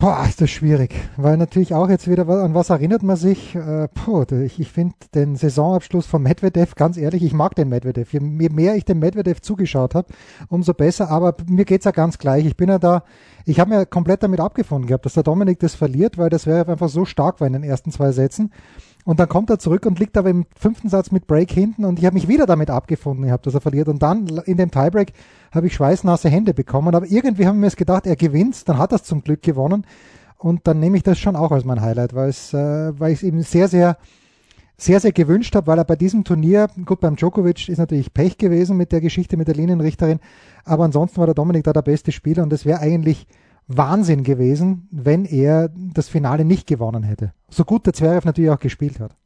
Boah, 0.00 0.24
ist 0.26 0.40
das 0.40 0.48
schwierig, 0.48 0.94
weil 1.18 1.36
natürlich 1.36 1.74
auch 1.74 1.90
jetzt 1.90 2.08
wieder, 2.08 2.26
an 2.26 2.54
was 2.54 2.70
erinnert 2.70 3.02
man 3.02 3.16
sich? 3.16 3.54
Äh, 3.54 3.86
puh, 3.88 4.24
ich, 4.32 4.58
ich 4.58 4.72
finde 4.72 4.94
den 5.14 5.36
Saisonabschluss 5.36 6.06
von 6.06 6.22
Medvedev, 6.22 6.74
ganz 6.74 6.96
ehrlich, 6.96 7.22
ich 7.22 7.34
mag 7.34 7.54
den 7.54 7.68
Medvedev. 7.68 8.10
Je 8.10 8.20
mehr 8.20 8.76
ich 8.76 8.86
dem 8.86 8.98
Medvedev 8.98 9.42
zugeschaut 9.42 9.94
habe, 9.94 10.08
umso 10.48 10.72
besser, 10.72 11.10
aber 11.10 11.36
mir 11.46 11.66
geht's 11.66 11.84
ja 11.84 11.90
ganz 11.90 12.16
gleich. 12.16 12.46
Ich 12.46 12.56
bin 12.56 12.70
ja 12.70 12.78
da, 12.78 13.04
ich 13.44 13.60
habe 13.60 13.76
mir 13.76 13.84
komplett 13.84 14.22
damit 14.22 14.40
abgefunden 14.40 14.86
gehabt, 14.86 15.04
dass 15.04 15.12
der 15.12 15.22
Dominik 15.22 15.58
das 15.58 15.74
verliert, 15.74 16.16
weil 16.16 16.30
das 16.30 16.46
wäre 16.46 16.72
einfach 16.72 16.88
so 16.88 17.04
stark 17.04 17.38
war 17.40 17.46
in 17.46 17.52
den 17.52 17.62
ersten 17.62 17.92
zwei 17.92 18.10
Sätzen. 18.12 18.52
Und 19.04 19.18
dann 19.18 19.28
kommt 19.28 19.50
er 19.50 19.58
zurück 19.58 19.86
und 19.86 19.98
liegt 19.98 20.16
aber 20.18 20.30
im 20.30 20.46
fünften 20.54 20.88
Satz 20.88 21.10
mit 21.10 21.26
Break 21.26 21.50
hinten 21.50 21.84
und 21.84 21.98
ich 21.98 22.04
habe 22.04 22.14
mich 22.14 22.28
wieder 22.28 22.46
damit 22.46 22.70
abgefunden 22.70 23.24
gehabt, 23.24 23.46
dass 23.46 23.54
er 23.54 23.60
verliert. 23.60 23.88
Und 23.88 24.02
dann 24.02 24.26
in 24.44 24.56
dem 24.56 24.70
Tiebreak 24.70 25.12
habe 25.52 25.66
ich 25.66 25.74
schweißnasse 25.74 26.28
Hände 26.28 26.54
bekommen. 26.54 26.94
Aber 26.94 27.06
irgendwie 27.06 27.46
haben 27.46 27.60
wir 27.60 27.68
es 27.68 27.76
gedacht, 27.76 28.06
er 28.06 28.16
gewinnt, 28.16 28.68
dann 28.68 28.78
hat 28.78 28.92
er 28.92 28.96
es 28.96 29.04
zum 29.04 29.22
Glück 29.22 29.42
gewonnen. 29.42 29.86
Und 30.36 30.66
dann 30.66 30.80
nehme 30.80 30.96
ich 30.96 31.02
das 31.02 31.18
schon 31.18 31.36
auch 31.36 31.52
als 31.52 31.64
mein 31.64 31.80
Highlight, 31.80 32.14
weil 32.14 32.28
es, 32.30 32.54
äh, 32.54 32.98
weil 32.98 33.12
ich 33.12 33.18
es 33.18 33.22
eben 33.22 33.42
sehr, 33.42 33.68
sehr, 33.68 33.98
sehr, 34.78 34.98
sehr 34.98 35.12
gewünscht 35.12 35.54
habe, 35.54 35.66
weil 35.66 35.78
er 35.78 35.84
bei 35.84 35.96
diesem 35.96 36.24
Turnier, 36.24 36.68
gut, 36.86 37.00
beim 37.00 37.16
Djokovic 37.16 37.68
ist 37.68 37.78
natürlich 37.78 38.14
Pech 38.14 38.38
gewesen 38.38 38.78
mit 38.78 38.92
der 38.92 39.02
Geschichte 39.02 39.36
mit 39.36 39.48
der 39.48 39.54
Linienrichterin, 39.54 40.20
aber 40.64 40.84
ansonsten 40.84 41.18
war 41.18 41.26
der 41.26 41.34
Dominik 41.34 41.64
da 41.64 41.74
der 41.74 41.82
beste 41.82 42.12
Spieler 42.12 42.42
und 42.42 42.52
es 42.54 42.64
wäre 42.64 42.80
eigentlich 42.80 43.26
Wahnsinn 43.66 44.24
gewesen, 44.24 44.88
wenn 44.90 45.24
er 45.24 45.70
das 45.74 46.08
Finale 46.08 46.44
nicht 46.44 46.66
gewonnen 46.66 47.02
hätte. 47.02 47.32
So 47.48 47.64
gut 47.64 47.86
der 47.86 47.92
Zverev 47.92 48.26
natürlich 48.26 48.50
auch 48.50 48.58
gespielt 48.58 49.00
hat. 49.00 49.16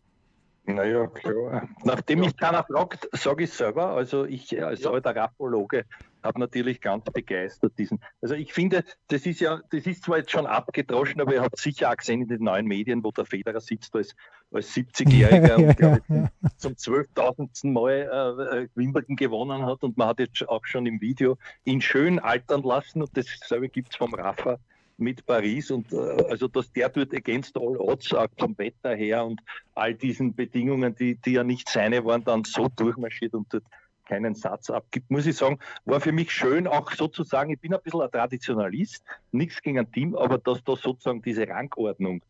Naja, 0.66 1.06
klar. 1.06 1.68
Nachdem 1.84 2.20
mich 2.20 2.36
keiner 2.36 2.64
fragt, 2.64 3.08
sage 3.12 3.44
ich 3.44 3.52
selber. 3.52 3.88
Also 3.88 4.24
ich 4.24 4.62
als 4.62 4.82
ja. 4.82 4.90
alter 4.90 5.14
Rapologe 5.14 5.84
habe 6.24 6.40
natürlich 6.40 6.80
ganz 6.80 7.04
begeistert 7.04 7.78
diesen. 7.78 8.00
Also 8.20 8.34
ich 8.34 8.52
finde, 8.52 8.84
das 9.08 9.26
ist 9.26 9.40
ja, 9.40 9.60
das 9.70 9.86
ist 9.86 10.04
zwar 10.04 10.18
jetzt 10.18 10.30
schon 10.30 10.46
abgedroschen, 10.46 11.20
aber 11.20 11.34
ihr 11.34 11.42
habt 11.42 11.58
sicher 11.58 11.90
auch 11.90 11.96
gesehen 11.96 12.22
in 12.22 12.28
den 12.28 12.44
neuen 12.44 12.66
Medien, 12.66 13.04
wo 13.04 13.10
der 13.10 13.26
Federer 13.26 13.60
sitzt 13.60 13.94
als, 13.94 14.14
als 14.50 14.74
70-Jähriger 14.74 15.56
und 15.56 15.80
ja, 15.80 15.98
ja. 16.08 16.30
zum 16.56 16.72
12.000. 16.72 17.70
Mal 17.70 17.90
äh, 17.92 18.62
äh, 18.62 18.68
Wimbledon 18.74 19.16
gewonnen 19.16 19.64
hat 19.64 19.82
und 19.82 19.96
man 19.96 20.08
hat 20.08 20.18
jetzt 20.18 20.48
auch 20.48 20.64
schon 20.64 20.86
im 20.86 21.00
Video 21.00 21.38
ihn 21.64 21.80
schön 21.80 22.18
altern 22.18 22.62
lassen 22.62 23.02
und 23.02 23.10
dasselbe 23.14 23.68
gibt 23.68 23.90
es 23.90 23.96
vom 23.96 24.14
Rafa 24.14 24.58
mit 24.96 25.26
Paris 25.26 25.70
und 25.70 25.92
äh, 25.92 26.24
also 26.28 26.48
dass 26.48 26.72
der 26.72 26.88
dort 26.88 27.14
against 27.14 27.56
all 27.56 27.76
odds 27.76 28.12
auch 28.14 28.28
vom 28.38 28.56
Wetter 28.58 28.94
her 28.94 29.24
und 29.24 29.40
all 29.74 29.94
diesen 29.94 30.34
Bedingungen, 30.34 30.94
die, 30.94 31.16
die 31.16 31.32
ja 31.32 31.44
nicht 31.44 31.68
seine 31.68 32.04
waren, 32.04 32.24
dann 32.24 32.44
so 32.44 32.68
durchmarschiert 32.68 33.34
und 33.34 33.52
dort 33.52 33.64
keinen 34.04 34.34
Satz 34.34 34.70
abgibt, 34.70 35.10
muss 35.10 35.26
ich 35.26 35.36
sagen, 35.36 35.58
war 35.84 36.00
für 36.00 36.12
mich 36.12 36.30
schön, 36.30 36.66
auch 36.66 36.90
sozusagen, 36.92 37.50
ich 37.50 37.60
bin 37.60 37.74
ein 37.74 37.80
bisschen 37.82 38.02
ein 38.02 38.10
Traditionalist, 38.10 39.04
nichts 39.32 39.60
gegen 39.62 39.78
ein 39.78 39.90
Team, 39.90 40.14
aber 40.14 40.38
dass 40.38 40.62
da 40.64 40.76
sozusagen 40.76 41.22
diese 41.22 41.48
Rangordnung, 41.48 42.22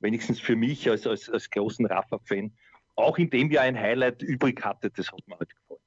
wenigstens 0.00 0.40
für 0.40 0.56
mich 0.56 0.88
als, 0.88 1.06
als, 1.06 1.28
als 1.30 1.50
großen 1.50 1.86
Rafa-Fan, 1.86 2.52
auch 2.96 3.18
in 3.18 3.30
dem 3.30 3.50
Jahr 3.50 3.64
ein 3.64 3.78
Highlight 3.78 4.22
übrig 4.22 4.64
hatte, 4.64 4.90
das 4.90 5.10
hat 5.10 5.26
mir 5.26 5.38
halt 5.38 5.50
gefallen. 5.54 5.81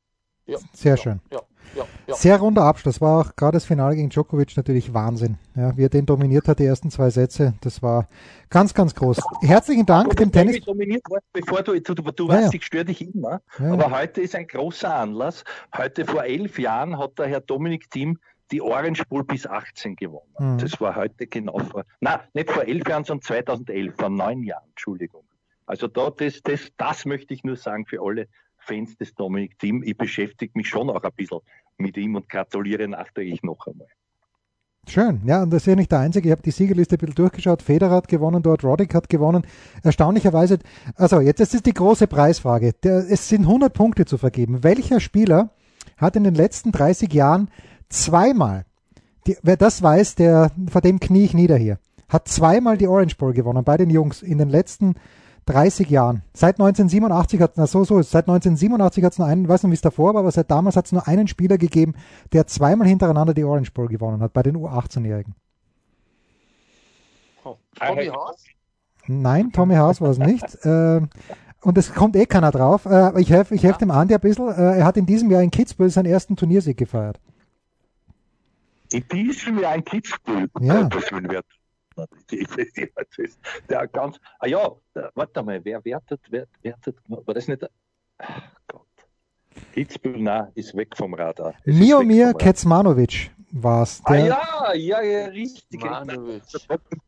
Ja, 0.45 0.57
Sehr 0.73 0.91
ja, 0.91 0.97
schön. 0.97 1.19
Ja, 1.31 2.15
Sehr 2.15 2.37
runder 2.37 2.63
Abschluss. 2.63 3.01
War 3.01 3.21
auch 3.21 3.35
gerade 3.35 3.55
das 3.55 3.65
Finale 3.65 3.95
gegen 3.95 4.09
Djokovic 4.09 4.55
natürlich 4.55 4.93
Wahnsinn. 4.93 5.37
Ja, 5.55 5.75
wie 5.75 5.83
er 5.83 5.89
den 5.89 6.05
dominiert 6.05 6.47
hat, 6.47 6.59
die 6.59 6.65
ersten 6.65 6.91
zwei 6.91 7.09
Sätze, 7.09 7.53
das 7.61 7.81
war 7.81 8.07
ganz, 8.49 8.73
ganz 8.73 8.93
groß. 8.93 9.21
Herzlichen 9.41 9.85
Dank 9.85 10.15
dem 10.15 10.31
Tennis. 10.31 10.61
Dominiert, 10.61 11.03
bevor 11.33 11.63
du, 11.63 11.79
du, 11.79 11.93
du 11.93 12.27
weißt, 12.27 12.53
ich 12.53 12.65
störe 12.65 12.85
dich 12.85 13.01
immer, 13.01 13.41
aber 13.57 13.91
heute 13.91 14.21
ist 14.21 14.35
ein 14.35 14.47
großer 14.47 14.93
Anlass. 14.93 15.43
Heute 15.75 16.05
vor 16.05 16.23
elf 16.23 16.59
Jahren 16.59 16.97
hat 16.97 17.17
der 17.17 17.27
Herr 17.27 17.41
Dominik 17.41 17.89
Thiem 17.89 18.19
die 18.51 18.61
Orange 18.61 19.03
Bowl 19.09 19.23
bis 19.23 19.47
18 19.47 19.95
gewonnen. 19.95 20.31
Mhm. 20.37 20.57
Das 20.59 20.79
war 20.79 20.95
heute 20.95 21.27
genau 21.27 21.57
vor, 21.59 21.83
nein, 21.99 22.19
nicht 22.33 22.51
vor 22.51 22.63
elf 22.63 22.87
Jahren, 22.87 23.03
sondern 23.03 23.23
2011, 23.23 23.95
vor 23.97 24.09
neun 24.09 24.43
Jahren, 24.43 24.69
Entschuldigung. 24.69 25.23
Also 25.65 25.87
da, 25.87 26.11
das, 26.11 26.41
das, 26.43 26.69
das 26.77 27.05
möchte 27.05 27.33
ich 27.33 27.43
nur 27.43 27.55
sagen 27.55 27.87
für 27.87 28.01
alle 28.01 28.27
Fans 28.65 28.97
des 28.97 29.13
Dominik 29.13 29.57
Thiem. 29.59 29.83
Ich 29.83 29.97
beschäftige 29.97 30.51
mich 30.55 30.67
schon 30.67 30.89
auch 30.89 31.03
ein 31.03 31.11
bisschen 31.15 31.39
mit 31.77 31.97
ihm 31.97 32.15
und 32.15 32.27
gratuliere 32.29 32.87
nachträglich 32.87 33.43
noch 33.43 33.67
einmal. 33.67 33.87
Schön, 34.87 35.21
ja, 35.25 35.41
und 35.41 35.51
das 35.51 35.63
ist 35.63 35.67
ja 35.67 35.75
nicht 35.75 35.91
der 35.91 35.99
Einzige. 35.99 36.27
Ich 36.27 36.31
habe 36.31 36.43
die 36.43 36.51
Siegerliste 36.51 36.95
ein 36.95 36.99
bisschen 36.99 37.15
durchgeschaut. 37.15 37.63
Federer 37.63 37.95
hat 37.95 38.07
gewonnen 38.07 38.43
dort, 38.43 38.63
Roddick 38.63 38.93
hat 38.93 39.09
gewonnen. 39.09 39.45
Erstaunlicherweise, 39.83 40.59
also 40.95 41.21
jetzt 41.21 41.39
ist 41.39 41.65
die 41.65 41.73
große 41.73 42.05
Preisfrage. 42.05 42.73
Der, 42.83 42.97
es 43.09 43.27
sind 43.27 43.41
100 43.41 43.73
Punkte 43.73 44.05
zu 44.05 44.17
vergeben. 44.19 44.63
Welcher 44.63 44.99
Spieler 44.99 45.49
hat 45.97 46.15
in 46.15 46.23
den 46.23 46.35
letzten 46.35 46.71
30 46.71 47.11
Jahren 47.13 47.49
zweimal, 47.89 48.65
die, 49.25 49.37
wer 49.41 49.57
das 49.57 49.81
weiß, 49.81 50.15
der, 50.15 50.51
vor 50.69 50.81
dem 50.81 50.99
knie 50.99 51.25
ich 51.25 51.33
nieder 51.33 51.57
hier, 51.57 51.79
hat 52.07 52.27
zweimal 52.27 52.77
die 52.77 52.87
Orange 52.87 53.17
Bowl 53.17 53.33
gewonnen 53.33 53.63
bei 53.63 53.77
den 53.77 53.89
Jungs 53.89 54.21
in 54.21 54.37
den 54.37 54.49
letzten 54.49 54.93
30 54.93 55.01
Jahren. 55.47 56.23
Seit 56.33 56.59
1987 56.59 57.41
hat 57.41 57.57
es, 57.57 57.71
so, 57.71 57.83
so, 57.83 58.01
seit 58.01 58.27
1987 58.27 59.03
hat 59.03 59.13
es 59.13 59.19
nur 59.19 59.27
einen, 59.27 59.47
weiß 59.47 59.63
nicht, 59.63 59.71
wie 59.71 59.75
es 59.75 59.81
davor 59.81 60.13
war, 60.13 60.21
aber 60.21 60.31
seit 60.31 60.49
damals 60.49 60.75
hat 60.75 60.85
es 60.85 60.91
nur 60.91 61.07
einen 61.07 61.27
Spieler 61.27 61.57
gegeben, 61.57 61.93
der 62.33 62.47
zweimal 62.47 62.87
hintereinander 62.87 63.33
die 63.33 63.43
Orange 63.43 63.71
Bowl 63.71 63.87
gewonnen 63.87 64.21
hat, 64.21 64.33
bei 64.33 64.43
den 64.43 64.57
U18-Jährigen. 64.57 65.35
Oh, 67.43 67.57
Tommy 67.75 68.07
Haas? 68.07 68.43
Nein, 69.07 69.51
Tommy 69.51 69.75
Haas 69.75 70.01
war 70.01 70.09
es 70.09 70.17
nicht. 70.17 70.43
äh, 70.65 71.01
und 71.61 71.77
es 71.77 71.93
kommt 71.93 72.15
eh 72.15 72.25
keiner 72.25 72.51
drauf. 72.51 72.85
Äh, 72.85 73.19
ich 73.21 73.29
helfe 73.29 73.55
ich 73.55 73.63
helf 73.63 73.75
ja. 73.75 73.79
dem 73.79 73.91
Andi 73.91 74.13
ein 74.13 74.21
bisschen. 74.21 74.49
Äh, 74.49 74.79
er 74.79 74.85
hat 74.85 74.97
in 74.97 75.05
diesem 75.05 75.31
Jahr 75.31 75.41
in 75.41 75.51
Kitzbühel 75.51 75.89
seinen 75.89 76.05
ersten 76.05 76.35
Turniersieg 76.35 76.77
gefeiert. 76.77 77.19
In 78.91 79.03
diesem 79.11 79.59
Jahr 79.59 79.75
in 79.75 79.83
Kitzbühel? 79.83 80.49
Ja. 80.59 80.83
Das 80.83 81.11
wird 81.11 81.45
der 83.69 83.87
ganz, 83.87 84.19
ah 84.39 84.47
ja, 84.47 84.71
warte 85.13 85.43
mal, 85.43 85.59
wer 85.63 85.83
wertet, 85.83 86.21
wer, 86.29 86.47
wertet, 86.61 86.97
war 87.07 87.33
das 87.33 87.47
nicht, 87.47 87.65
ach 88.17 88.51
Gott. 88.67 88.81
Kitzbühel, 89.73 90.21
nein, 90.21 90.51
ist 90.55 90.75
weg 90.75 90.95
vom 90.95 91.13
Radar. 91.13 91.53
Es 91.63 91.75
Miomir 91.75 92.33
Kecmanovic 92.33 93.31
war 93.55 93.83
es. 93.83 94.01
Ah 94.03 94.15
ja, 94.15 94.73
ja, 94.73 95.01
ja, 95.01 95.25
richtig. 95.27 95.81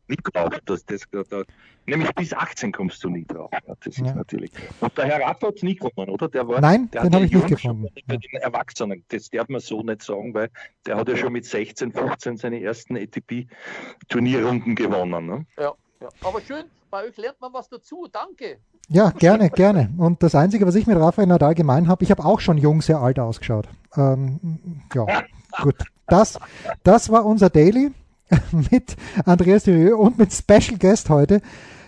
Nicht 0.08 0.22
drauf, 0.34 0.50
das, 0.64 0.84
das, 0.86 1.02
das, 1.10 1.44
nämlich 1.86 2.14
bis 2.14 2.32
18 2.32 2.72
kommst 2.72 3.04
du 3.04 3.10
nie 3.10 3.26
drauf. 3.26 3.50
Ja, 3.52 3.60
das 3.66 3.76
ist 3.86 3.98
ja. 3.98 4.14
natürlich. 4.14 4.50
Und 4.80 4.96
der 4.96 5.04
Herr 5.04 5.20
Raff 5.20 5.42
hat 5.42 5.56
es 5.56 5.62
nicht 5.62 5.80
gefunden, 5.80 6.10
oder? 6.10 6.28
Der 6.28 6.48
war, 6.48 6.60
Nein, 6.60 6.90
der 6.90 7.02
den 7.02 7.14
habe 7.14 7.26
ich 7.26 7.32
nicht 7.32 7.48
gefunden. 7.48 7.88
Bei 8.06 8.16
den 8.16 8.40
Erwachsenen, 8.40 9.04
das 9.08 9.28
darf 9.28 9.48
man 9.48 9.60
so 9.60 9.82
nicht 9.82 10.02
sagen, 10.02 10.32
weil 10.32 10.48
der 10.86 10.96
hat 10.96 11.08
ja 11.08 11.16
schon 11.16 11.32
mit 11.32 11.44
16, 11.44 11.92
15 11.92 12.38
seine 12.38 12.62
ersten 12.62 12.96
ATP-Turnierrunden 12.96 14.74
gewonnen. 14.74 15.26
Ne? 15.26 15.46
Ja, 15.58 15.74
ja, 16.00 16.08
aber 16.22 16.40
schön, 16.40 16.64
bei 16.90 17.04
euch 17.04 17.16
lernt 17.18 17.40
man 17.40 17.52
was 17.52 17.68
dazu. 17.68 18.08
Danke. 18.10 18.58
Ja, 18.88 19.10
gerne, 19.10 19.50
gerne. 19.50 19.90
Und 19.98 20.22
das 20.22 20.34
Einzige, 20.34 20.66
was 20.66 20.74
ich 20.74 20.86
mit 20.86 20.96
Rafael 20.96 21.26
Nadal 21.28 21.54
gemein 21.54 21.88
habe, 21.88 22.04
ich 22.04 22.10
habe 22.10 22.24
auch 22.24 22.40
schon 22.40 22.56
jung 22.56 22.80
sehr 22.80 23.00
alt 23.00 23.18
ausgeschaut. 23.18 23.68
Ähm, 23.96 24.80
ja, 24.94 25.04
gut. 25.62 25.76
Das, 26.08 26.38
das 26.82 27.10
war 27.10 27.24
unser 27.26 27.50
Daily 27.50 27.92
mit 28.70 28.96
Andreas 29.24 29.64
Durieux 29.64 29.96
und 29.98 30.18
mit 30.18 30.32
Special 30.32 30.78
Guest 30.78 31.10
heute. 31.10 31.40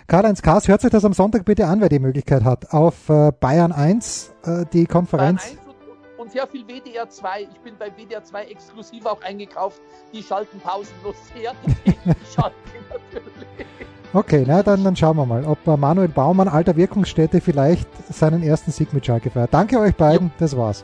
Karl-Heinz 0.07 0.41
Kaas, 0.41 0.67
hört 0.67 0.81
sich 0.81 0.89
das 0.91 1.05
am 1.05 1.13
Sonntag 1.13 1.45
bitte 1.45 1.67
an, 1.67 1.81
wer 1.81 1.89
die 1.89 1.99
Möglichkeit 1.99 2.43
hat. 2.43 2.71
Auf 2.73 3.09
äh, 3.09 3.31
Bayern 3.39 3.71
1 3.71 4.33
äh, 4.43 4.65
die 4.71 4.85
Konferenz. 4.85 5.43
Bayern 5.43 5.57
1 5.57 5.71
und, 6.17 6.31
sehr 6.31 6.45
viel 6.47 6.65
WDR 6.67 7.09
2. 7.09 7.41
Ich 7.51 7.59
bin 7.61 7.75
bei 7.79 7.89
WDR 7.89 8.23
2 8.23 8.43
exklusiv 8.43 9.05
auch 9.05 9.21
eingekauft. 9.23 9.81
Die 10.13 10.21
schalten 10.21 10.59
pausenlos 10.59 11.15
her. 11.33 11.53
Ich 11.83 11.95
schalte 12.35 12.55
natürlich. 12.89 13.67
Okay, 14.13 14.43
na 14.45 14.61
dann, 14.61 14.83
dann 14.83 14.95
schauen 14.95 15.15
wir 15.15 15.25
mal, 15.25 15.45
ob 15.45 15.65
Manuel 15.65 16.09
Baumann, 16.09 16.49
alter 16.49 16.75
Wirkungsstätte, 16.75 17.39
vielleicht 17.39 17.87
seinen 18.13 18.43
ersten 18.43 18.71
Sieg 18.71 18.93
mit 18.93 19.05
Schalke 19.05 19.29
feiert. 19.29 19.53
Danke 19.53 19.79
euch 19.79 19.95
beiden, 19.95 20.31
das 20.37 20.55
war's. 20.57 20.83